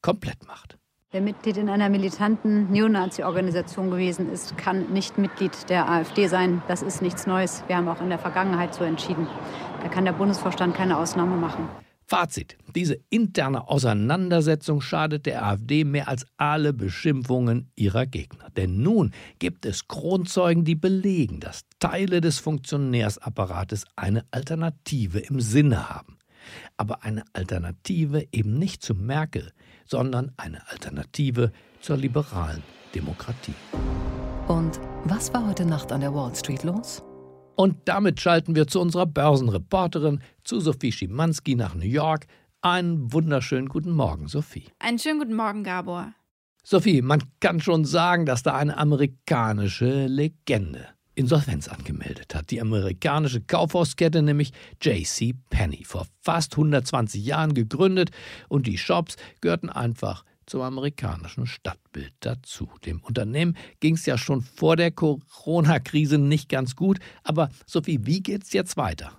komplett 0.00 0.46
macht. 0.46 0.78
Wer 1.10 1.22
Mitglied 1.22 1.56
in 1.56 1.70
einer 1.70 1.88
militanten 1.88 2.70
Neonazi-Organisation 2.70 3.90
gewesen 3.90 4.30
ist, 4.30 4.58
kann 4.58 4.92
nicht 4.92 5.16
Mitglied 5.16 5.70
der 5.70 5.88
AfD 5.88 6.26
sein. 6.26 6.62
Das 6.68 6.82
ist 6.82 7.00
nichts 7.00 7.26
Neues. 7.26 7.64
Wir 7.66 7.76
haben 7.76 7.88
auch 7.88 8.02
in 8.02 8.10
der 8.10 8.18
Vergangenheit 8.18 8.74
so 8.74 8.84
entschieden. 8.84 9.26
Da 9.82 9.88
kann 9.88 10.04
der 10.04 10.12
Bundesvorstand 10.12 10.74
keine 10.74 10.98
Ausnahme 10.98 11.36
machen. 11.36 11.68
Fazit. 12.08 12.56
Diese 12.74 12.98
interne 13.10 13.68
Auseinandersetzung 13.68 14.80
schadet 14.80 15.26
der 15.26 15.44
AfD 15.44 15.84
mehr 15.84 16.08
als 16.08 16.24
alle 16.38 16.72
Beschimpfungen 16.72 17.70
ihrer 17.76 18.06
Gegner. 18.06 18.48
Denn 18.56 18.82
nun 18.82 19.12
gibt 19.38 19.66
es 19.66 19.88
Kronzeugen, 19.88 20.64
die 20.64 20.74
belegen, 20.74 21.38
dass 21.38 21.66
Teile 21.80 22.22
des 22.22 22.38
Funktionärsapparates 22.38 23.84
eine 23.94 24.24
Alternative 24.30 25.18
im 25.18 25.40
Sinne 25.40 25.90
haben. 25.90 26.16
Aber 26.78 27.04
eine 27.04 27.24
Alternative 27.34 28.26
eben 28.32 28.58
nicht 28.58 28.82
zu 28.82 28.94
Merkel, 28.94 29.52
sondern 29.84 30.32
eine 30.38 30.66
Alternative 30.70 31.52
zur 31.82 31.98
liberalen 31.98 32.62
Demokratie. 32.94 33.54
Und 34.46 34.80
was 35.04 35.34
war 35.34 35.46
heute 35.46 35.66
Nacht 35.66 35.92
an 35.92 36.00
der 36.00 36.14
Wall 36.14 36.34
Street 36.34 36.62
los? 36.62 37.02
Und 37.60 37.76
damit 37.86 38.20
schalten 38.20 38.54
wir 38.54 38.68
zu 38.68 38.80
unserer 38.80 39.04
Börsenreporterin, 39.04 40.20
zu 40.44 40.60
Sophie 40.60 40.92
Schimanski 40.92 41.56
nach 41.56 41.74
New 41.74 41.88
York. 41.88 42.28
Einen 42.60 43.12
wunderschönen 43.12 43.68
guten 43.68 43.90
Morgen, 43.90 44.28
Sophie. 44.28 44.66
Einen 44.78 45.00
schönen 45.00 45.18
guten 45.18 45.34
Morgen, 45.34 45.64
Gabor. 45.64 46.12
Sophie, 46.62 47.02
man 47.02 47.20
kann 47.40 47.60
schon 47.60 47.84
sagen, 47.84 48.26
dass 48.26 48.44
da 48.44 48.54
eine 48.54 48.78
amerikanische 48.78 50.06
Legende 50.06 50.86
Insolvenz 51.16 51.66
angemeldet 51.66 52.32
hat. 52.36 52.52
Die 52.52 52.60
amerikanische 52.60 53.40
Kaufhauskette, 53.40 54.22
nämlich 54.22 54.52
JC 54.80 55.34
Penney, 55.50 55.82
vor 55.82 56.06
fast 56.22 56.52
120 56.52 57.24
Jahren 57.24 57.54
gegründet 57.54 58.10
und 58.48 58.68
die 58.68 58.78
Shops 58.78 59.16
gehörten 59.40 59.68
einfach 59.68 60.22
zum 60.48 60.62
amerikanischen 60.62 61.46
Stadtbild 61.46 62.12
dazu. 62.20 62.68
Dem 62.84 63.00
Unternehmen 63.00 63.56
ging 63.80 63.94
es 63.94 64.06
ja 64.06 64.18
schon 64.18 64.42
vor 64.42 64.76
der 64.76 64.90
Corona-Krise 64.90 66.18
nicht 66.18 66.48
ganz 66.48 66.74
gut. 66.76 66.98
Aber 67.22 67.50
Sophie, 67.66 68.00
wie 68.02 68.22
geht's 68.22 68.52
jetzt 68.52 68.76
weiter? 68.76 69.12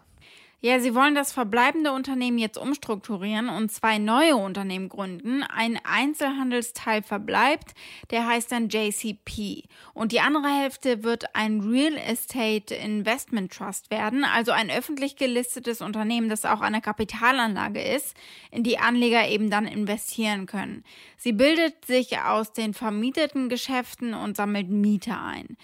Ja, 0.61 0.81
sie 0.81 0.93
wollen 0.93 1.15
das 1.15 1.31
verbleibende 1.31 1.93
Unternehmen 1.93 2.37
jetzt 2.37 2.57
umstrukturieren 2.57 3.47
und 3.47 3.71
zwei 3.71 3.97
neue 3.97 4.35
Unternehmen 4.35 4.89
gründen. 4.89 5.41
Ein 5.43 5.79
Einzelhandelsteil 5.85 7.01
verbleibt, 7.01 7.73
der 8.11 8.27
heißt 8.27 8.51
dann 8.51 8.67
JCP. 8.67 9.63
Und 9.93 10.11
die 10.11 10.19
andere 10.19 10.49
Hälfte 10.49 11.03
wird 11.03 11.33
ein 11.33 11.61
Real 11.61 11.95
Estate 11.95 12.75
Investment 12.75 13.53
Trust 13.53 13.89
werden, 13.89 14.25
also 14.25 14.51
ein 14.51 14.69
öffentlich 14.69 15.15
gelistetes 15.15 15.79
Unternehmen, 15.79 16.27
das 16.27 16.43
auch 16.43 16.59
eine 16.59 16.81
Kapitalanlage 16.81 17.81
ist, 17.81 18.17
in 18.51 18.63
die 18.63 18.79
Anleger 18.79 19.29
eben 19.29 19.49
dann 19.49 19.65
investieren 19.65 20.45
können. 20.45 20.83
Sie 21.15 21.31
bildet 21.31 21.85
sich 21.85 22.19
aus 22.19 22.51
den 22.51 22.73
vermieteten 22.73 23.47
Geschäften 23.47 24.13
und 24.13 24.35
sammelt 24.35 24.69
Miete 24.69 25.17
ein. 25.17 25.55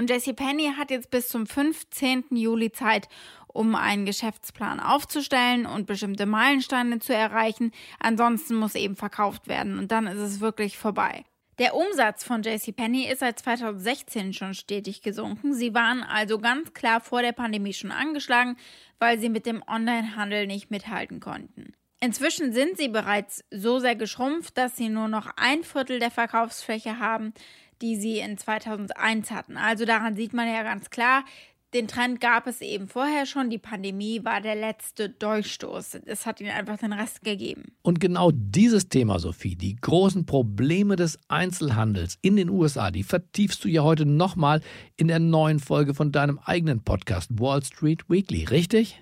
Und 0.00 0.08
JCPenney 0.08 0.76
hat 0.78 0.90
jetzt 0.90 1.10
bis 1.10 1.28
zum 1.28 1.46
15. 1.46 2.24
Juli 2.30 2.72
Zeit, 2.72 3.06
um 3.48 3.74
einen 3.74 4.06
Geschäftsplan 4.06 4.80
aufzustellen 4.80 5.66
und 5.66 5.86
bestimmte 5.86 6.24
Meilensteine 6.24 7.00
zu 7.00 7.14
erreichen. 7.14 7.70
Ansonsten 7.98 8.54
muss 8.54 8.76
eben 8.76 8.96
verkauft 8.96 9.46
werden 9.46 9.78
und 9.78 9.92
dann 9.92 10.06
ist 10.06 10.16
es 10.16 10.40
wirklich 10.40 10.78
vorbei. 10.78 11.26
Der 11.58 11.74
Umsatz 11.74 12.24
von 12.24 12.42
JCPenney 12.42 13.12
ist 13.12 13.18
seit 13.18 13.40
2016 13.40 14.32
schon 14.32 14.54
stetig 14.54 15.02
gesunken. 15.02 15.52
Sie 15.52 15.74
waren 15.74 16.02
also 16.02 16.38
ganz 16.38 16.72
klar 16.72 17.02
vor 17.02 17.20
der 17.20 17.32
Pandemie 17.32 17.74
schon 17.74 17.90
angeschlagen, 17.90 18.56
weil 19.00 19.18
sie 19.18 19.28
mit 19.28 19.44
dem 19.44 19.62
Onlinehandel 19.66 20.46
nicht 20.46 20.70
mithalten 20.70 21.20
konnten. 21.20 21.74
Inzwischen 22.02 22.54
sind 22.54 22.78
sie 22.78 22.88
bereits 22.88 23.44
so 23.50 23.78
sehr 23.78 23.96
geschrumpft, 23.96 24.56
dass 24.56 24.78
sie 24.78 24.88
nur 24.88 25.08
noch 25.08 25.30
ein 25.36 25.62
Viertel 25.62 25.98
der 25.98 26.10
Verkaufsfläche 26.10 26.98
haben, 26.98 27.34
die 27.82 27.96
sie 27.96 28.18
in 28.18 28.38
2001 28.38 29.30
hatten. 29.30 29.56
Also 29.56 29.84
daran 29.84 30.16
sieht 30.16 30.32
man 30.32 30.48
ja 30.48 30.62
ganz 30.62 30.90
klar, 30.90 31.24
den 31.72 31.86
Trend 31.86 32.20
gab 32.20 32.48
es 32.48 32.62
eben 32.62 32.88
vorher 32.88 33.26
schon. 33.26 33.48
Die 33.48 33.58
Pandemie 33.58 34.24
war 34.24 34.40
der 34.40 34.56
letzte 34.56 35.08
Durchstoß. 35.08 36.00
Es 36.06 36.26
hat 36.26 36.40
ihnen 36.40 36.50
einfach 36.50 36.78
den 36.78 36.92
Rest 36.92 37.22
gegeben. 37.22 37.72
Und 37.82 38.00
genau 38.00 38.32
dieses 38.34 38.88
Thema, 38.88 39.20
Sophie, 39.20 39.54
die 39.54 39.76
großen 39.76 40.26
Probleme 40.26 40.96
des 40.96 41.20
Einzelhandels 41.28 42.18
in 42.22 42.34
den 42.34 42.50
USA, 42.50 42.90
die 42.90 43.04
vertiefst 43.04 43.64
du 43.64 43.68
ja 43.68 43.84
heute 43.84 44.04
nochmal 44.04 44.62
in 44.96 45.06
der 45.06 45.20
neuen 45.20 45.60
Folge 45.60 45.94
von 45.94 46.10
deinem 46.10 46.40
eigenen 46.44 46.82
Podcast 46.82 47.30
Wall 47.38 47.62
Street 47.62 48.08
Weekly, 48.08 48.46
richtig? 48.46 49.00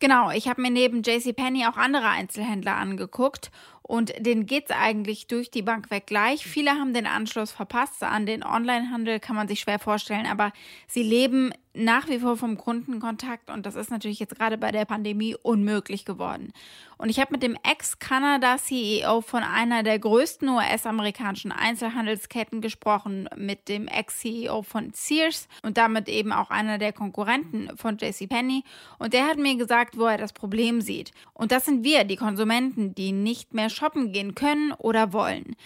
Genau, 0.00 0.30
ich 0.30 0.48
habe 0.48 0.62
mir 0.62 0.70
neben 0.70 1.02
JCPenney 1.02 1.66
auch 1.66 1.76
andere 1.76 2.08
Einzelhändler 2.08 2.76
angeguckt 2.76 3.50
und 3.88 4.12
denen 4.18 4.44
geht 4.44 4.66
es 4.66 4.76
eigentlich 4.76 5.28
durch 5.28 5.50
die 5.50 5.62
Bank 5.62 5.90
weg 5.90 6.06
gleich. 6.06 6.46
Viele 6.46 6.72
haben 6.72 6.92
den 6.92 7.06
Anschluss 7.06 7.52
verpasst. 7.52 8.02
An 8.02 8.26
den 8.26 8.44
Onlinehandel 8.44 9.18
kann 9.18 9.34
man 9.34 9.48
sich 9.48 9.60
schwer 9.60 9.78
vorstellen, 9.78 10.26
aber 10.26 10.52
sie 10.86 11.02
leben 11.02 11.54
nach 11.78 12.08
wie 12.08 12.18
vor 12.18 12.36
vom 12.36 12.58
Kundenkontakt 12.58 13.50
und 13.50 13.64
das 13.64 13.76
ist 13.76 13.90
natürlich 13.90 14.18
jetzt 14.18 14.36
gerade 14.36 14.58
bei 14.58 14.72
der 14.72 14.84
Pandemie 14.84 15.36
unmöglich 15.42 16.04
geworden. 16.04 16.52
Und 16.96 17.08
ich 17.08 17.20
habe 17.20 17.32
mit 17.32 17.44
dem 17.44 17.56
Ex-Kanada-CEO 17.62 19.20
von 19.20 19.44
einer 19.44 19.84
der 19.84 20.00
größten 20.00 20.48
US-amerikanischen 20.48 21.52
Einzelhandelsketten 21.52 22.60
gesprochen, 22.60 23.28
mit 23.36 23.68
dem 23.68 23.86
Ex-CEO 23.86 24.62
von 24.62 24.90
Sears 24.92 25.46
und 25.62 25.78
damit 25.78 26.08
eben 26.08 26.32
auch 26.32 26.50
einer 26.50 26.78
der 26.78 26.92
Konkurrenten 26.92 27.70
von 27.76 27.96
JCPenney. 27.96 28.64
Und 28.98 29.12
der 29.12 29.28
hat 29.28 29.38
mir 29.38 29.56
gesagt, 29.56 29.96
wo 29.96 30.06
er 30.06 30.18
das 30.18 30.32
Problem 30.32 30.80
sieht. 30.80 31.12
Und 31.34 31.52
das 31.52 31.66
sind 31.66 31.84
wir, 31.84 32.02
die 32.02 32.16
Konsumenten, 32.16 32.96
die 32.96 33.12
nicht 33.12 33.54
mehr 33.54 33.70
shoppen 33.78 34.12
gehen 34.12 34.34
können 34.34 34.72
oder 34.72 35.12
wollen. 35.12 35.56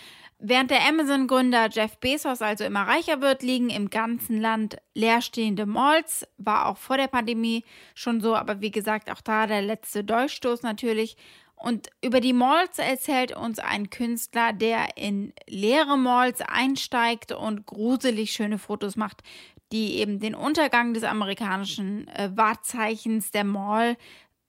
Während 0.45 0.73
der 0.73 0.89
Amazon-Gründer 0.89 1.69
Jeff 1.71 1.99
Bezos 1.99 2.43
also 2.43 2.65
immer 2.65 2.83
reicher 2.83 3.21
wird, 3.21 3.43
liegen 3.45 3.71
im 3.71 3.91
ganzen 3.91 4.41
Land 4.41 4.77
leerstehende 4.93 5.67
Malls. 5.67 6.27
War 6.37 6.67
auch 6.67 6.79
vor 6.79 6.97
der 6.97 7.07
Pandemie 7.07 7.65
schon 7.95 8.21
so, 8.21 8.35
aber 8.35 8.61
wie 8.61 8.73
gesagt, 8.73 9.09
auch 9.09 9.21
da 9.21 9.47
der 9.47 9.63
letzte 9.63 10.03
Durchstoß 10.03 10.63
natürlich. 10.63 11.17
Und 11.55 11.91
über 12.05 12.19
die 12.19 12.33
Malls 12.33 12.81
erzählt 12.81 13.37
uns 13.37 13.61
ein 13.61 13.89
Künstler, 13.91 14.53
der 14.53 14.97
in 14.97 15.33
leere 15.47 15.97
Malls 15.97 16.41
einsteigt 16.41 17.31
und 17.31 17.65
gruselig 17.67 18.33
schöne 18.33 18.59
Fotos 18.59 18.97
macht, 18.97 19.23
die 19.71 19.99
eben 19.99 20.19
den 20.19 20.35
Untergang 20.35 20.93
des 20.93 21.05
amerikanischen 21.05 22.09
äh, 22.09 22.31
Wahrzeichens 22.35 23.31
der 23.31 23.45
Mall 23.45 23.97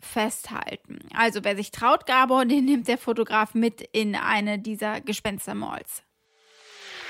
festhalten. 0.04 1.00
Also 1.14 1.44
wer 1.44 1.56
sich 1.56 1.72
traut, 1.72 2.06
Gabor, 2.06 2.46
den 2.46 2.66
nimmt 2.66 2.88
der 2.88 2.98
Fotograf 2.98 3.54
mit 3.54 3.82
in 3.92 4.16
eine 4.16 4.60
dieser 4.60 5.02
Gespenstermalls. 5.02 6.04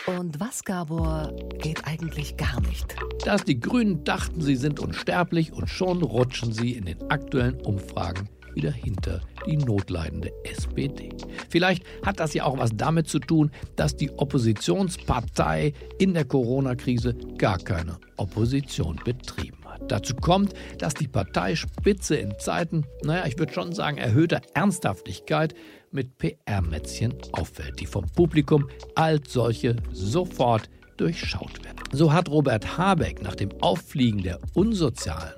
Und 0.05 0.39
was, 0.41 0.65
Gabor, 0.65 1.31
geht 1.59 1.85
eigentlich 1.87 2.35
gar 2.35 2.59
nicht? 2.61 2.95
Dass 3.23 3.45
die 3.45 3.59
Grünen 3.59 4.03
dachten, 4.03 4.41
sie 4.41 4.57
sind 4.57 4.81
unsterblich 4.81 5.53
und 5.53 5.69
schon 5.69 6.03
rutschen 6.03 6.51
sie 6.51 6.73
in 6.73 6.85
den 6.85 7.09
aktuellen 7.09 7.61
Umfragen 7.61 8.27
wieder 8.53 8.71
hinter 8.71 9.21
die 9.45 9.57
notleidende 9.57 10.31
SPD. 10.43 11.09
Vielleicht 11.49 11.83
hat 12.05 12.19
das 12.19 12.33
ja 12.33 12.43
auch 12.43 12.57
was 12.57 12.71
damit 12.75 13.07
zu 13.07 13.19
tun, 13.19 13.51
dass 13.75 13.95
die 13.95 14.11
Oppositionspartei 14.11 15.73
in 15.99 16.13
der 16.13 16.25
Corona-Krise 16.25 17.15
gar 17.37 17.57
keine 17.57 17.97
Opposition 18.17 18.99
betrieben 19.03 19.57
hat. 19.57 19.62
Dazu 19.87 20.15
kommt, 20.15 20.53
dass 20.77 20.93
die 20.93 21.07
Parteispitze 21.07 22.15
in 22.15 22.37
Zeiten, 22.39 22.85
naja, 23.03 23.25
ich 23.25 23.37
würde 23.37 23.53
schon 23.53 23.73
sagen, 23.73 23.97
erhöhter 23.97 24.41
Ernsthaftigkeit 24.53 25.53
mit 25.91 26.17
PR-Mätzchen 26.17 27.13
auffällt, 27.33 27.79
die 27.79 27.85
vom 27.85 28.05
Publikum 28.05 28.69
als 28.95 29.33
solche 29.33 29.75
sofort 29.91 30.69
durchschaut 30.97 31.63
werden. 31.63 31.83
So 31.91 32.13
hat 32.13 32.29
Robert 32.29 32.77
Habeck 32.77 33.21
nach 33.21 33.35
dem 33.35 33.49
Auffliegen 33.61 34.23
der 34.23 34.39
unsozialen 34.53 35.35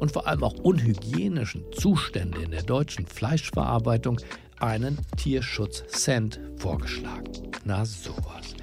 und 0.00 0.12
vor 0.12 0.26
allem 0.26 0.44
auch 0.44 0.54
unhygienischen 0.54 1.64
Zustände 1.72 2.42
in 2.42 2.50
der 2.50 2.62
deutschen 2.62 3.06
Fleischverarbeitung 3.06 4.20
einen 4.60 4.98
Tierschutz-Cent 5.16 6.40
vorgeschlagen. 6.56 7.30
Na 7.64 7.84
sowas. 7.84 8.54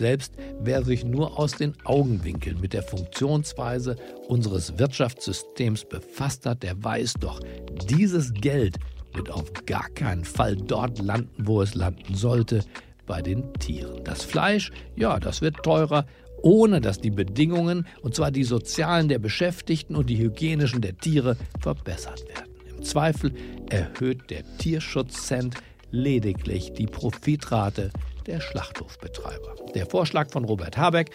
Selbst 0.00 0.32
wer 0.58 0.82
sich 0.82 1.04
nur 1.04 1.38
aus 1.38 1.52
den 1.52 1.74
Augenwinkeln 1.84 2.58
mit 2.58 2.72
der 2.72 2.82
Funktionsweise 2.82 3.96
unseres 4.28 4.78
Wirtschaftssystems 4.78 5.84
befasst 5.84 6.46
hat, 6.46 6.62
der 6.62 6.82
weiß 6.82 7.14
doch, 7.20 7.38
dieses 7.86 8.32
Geld 8.32 8.78
wird 9.12 9.30
auf 9.30 9.52
gar 9.66 9.90
keinen 9.90 10.24
Fall 10.24 10.56
dort 10.56 11.00
landen, 11.00 11.46
wo 11.46 11.60
es 11.60 11.74
landen 11.74 12.14
sollte, 12.14 12.64
bei 13.04 13.20
den 13.20 13.52
Tieren. 13.58 14.02
Das 14.02 14.24
Fleisch, 14.24 14.72
ja, 14.96 15.20
das 15.20 15.42
wird 15.42 15.56
teurer, 15.62 16.06
ohne 16.40 16.80
dass 16.80 16.98
die 16.98 17.10
Bedingungen, 17.10 17.86
und 18.00 18.14
zwar 18.14 18.30
die 18.30 18.44
sozialen 18.44 19.08
der 19.10 19.18
Beschäftigten 19.18 19.96
und 19.96 20.08
die 20.08 20.16
hygienischen 20.16 20.80
der 20.80 20.96
Tiere, 20.96 21.36
verbessert 21.60 22.26
werden. 22.26 22.50
Im 22.74 22.82
Zweifel 22.82 23.34
erhöht 23.68 24.30
der 24.30 24.44
Tierschutzcent 24.56 25.56
lediglich 25.90 26.72
die 26.72 26.86
Profitrate 26.86 27.90
der 28.22 28.40
Schlachthofbetreiber. 28.40 29.54
Der 29.74 29.86
Vorschlag 29.86 30.30
von 30.30 30.44
Robert 30.44 30.76
Habeck 30.76 31.10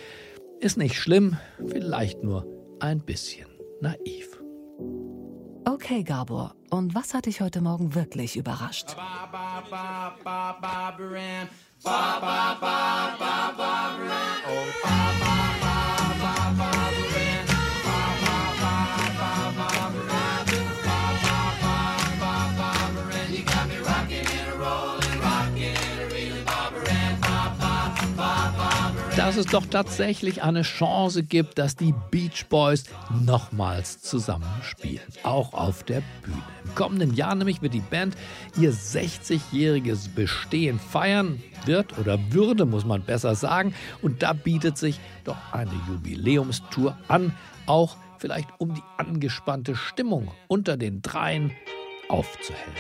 ist 0.60 0.78
nicht 0.78 0.96
schlimm, 0.96 1.38
vielleicht 1.68 2.24
nur 2.24 2.46
ein 2.80 3.00
bisschen 3.00 3.48
naiv. 3.82 4.40
Okay, 5.68 6.04
Gabor, 6.04 6.56
und 6.70 6.96
was 6.96 7.14
hat 7.14 7.26
dich 7.26 7.42
heute 7.42 7.62
Morgen 7.62 7.96
wirklich 7.96 8.38
überrascht? 8.38 8.96
Dass 29.18 29.38
es 29.38 29.46
doch 29.46 29.66
tatsächlich 29.66 30.44
eine 30.44 30.64
Chance 30.64 31.24
gibt, 31.24 31.58
dass 31.58 31.76
die 31.76 31.94
Beach 32.12 32.48
Boys 32.50 32.84
nochmals 33.26 34.02
zusammenspielen. 34.02 35.06
Auch 35.24 35.54
auf 35.54 35.84
der 35.84 36.02
Bühne. 36.22 36.42
Im 36.66 36.76
kommenden 36.76 37.14
Jahr 37.14 37.34
nämlich 37.36 37.62
wird 37.62 37.74
die 37.74 37.80
Band 37.80 38.16
ihr 38.58 38.74
60-jähriges 38.74 40.14
Bestehen 40.14 40.80
feiern. 40.80 41.42
Wird 41.66 41.98
oder 41.98 42.20
würde, 42.32 42.66
muss 42.66 42.84
man 42.84 43.04
besser 43.04 43.36
sagen. 43.36 43.74
Und 44.02 44.22
da 44.22 44.34
bietet 44.34 44.78
sich 44.78 45.00
doch 45.24 45.38
eine 45.54 45.72
Jubiläumstour 45.88 46.98
an. 47.08 47.34
Auch 47.68 47.96
vielleicht 48.18 48.50
um 48.58 48.74
die 48.74 48.84
angespannte 48.98 49.76
Stimmung 49.76 50.32
unter 50.48 50.76
den 50.76 51.02
Dreien 51.02 51.52
aufzuhellen. 52.10 52.76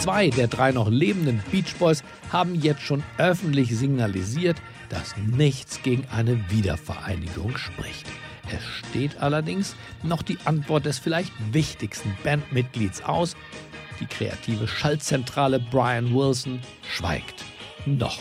Zwei 0.00 0.28
der 0.28 0.46
drei 0.46 0.72
noch 0.72 0.90
lebenden 0.90 1.42
Beach 1.50 1.74
Boys 1.78 2.04
haben 2.30 2.54
jetzt 2.54 2.82
schon 2.82 3.02
öffentlich 3.16 3.74
signalisiert, 3.74 4.60
dass 4.90 5.16
nichts 5.16 5.82
gegen 5.82 6.06
eine 6.08 6.38
Wiedervereinigung 6.50 7.56
spricht. 7.56 8.06
Es 8.54 8.62
steht 8.62 9.18
allerdings 9.22 9.74
noch 10.02 10.20
die 10.20 10.38
Antwort 10.44 10.84
des 10.84 10.98
vielleicht 10.98 11.32
wichtigsten 11.50 12.14
Bandmitglieds 12.22 13.02
aus. 13.02 13.36
Die 14.00 14.06
kreative 14.06 14.68
Schaltzentrale 14.68 15.60
Brian 15.60 16.14
Wilson 16.14 16.60
schweigt. 16.82 17.42
Noch. 17.86 18.18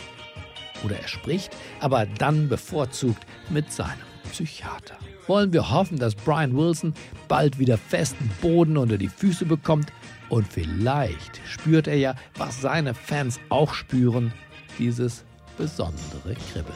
Oder 0.86 0.98
er 1.00 1.08
spricht, 1.10 1.56
aber 1.82 2.06
dann 2.06 2.48
bevorzugt 2.48 3.26
mit 3.50 3.72
seinem 3.72 4.00
Psychiater. 4.32 4.98
Wollen 5.28 5.54
wir 5.54 5.72
hoffen, 5.72 5.98
dass 5.98 6.14
Brian 6.14 6.56
Wilson 6.56 6.94
bald 7.28 7.58
wieder 7.58 7.78
festen 7.78 8.30
Boden 8.42 8.78
unter 8.78 8.98
die 8.98 9.10
Füße 9.10 9.46
bekommt? 9.46 9.92
Und 10.30 10.48
vielleicht 10.48 11.42
spürt 11.48 11.88
er 11.88 11.98
ja, 11.98 12.16
was 12.38 12.62
seine 12.62 12.94
Fans 12.94 13.40
auch 13.50 13.74
spüren, 13.74 14.34
dieses 14.78 15.24
besondere 15.58 16.36
Kribbeln. 16.52 16.76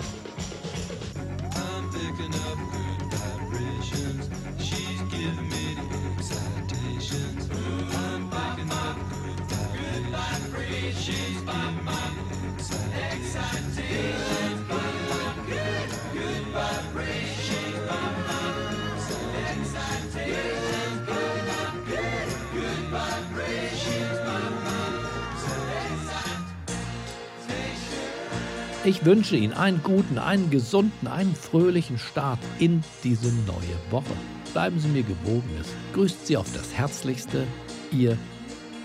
Ich 28.89 29.06
wünsche 29.06 29.36
Ihnen 29.36 29.54
einen 29.54 29.84
guten, 29.84 30.17
einen 30.17 30.49
gesunden, 30.49 31.08
einen 31.08 31.36
fröhlichen 31.36 31.99
Start 31.99 32.39
in 32.58 32.84
diese 33.04 33.28
neue 33.45 33.91
Woche. 33.91 34.15
Bleiben 34.52 34.80
Sie 34.80 34.88
mir 34.88 35.04
gewogen. 35.04 35.47
Es 35.62 35.67
grüßt 35.93 36.25
Sie 36.25 36.36
auf 36.36 36.52
das 36.56 36.73
Herzlichste, 36.73 37.45
Ihr 37.91 38.17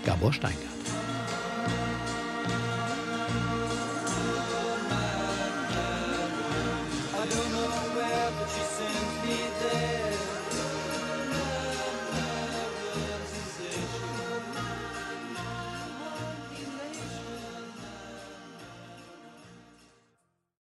Gabor 0.05 0.31
Steingart. 0.31 0.74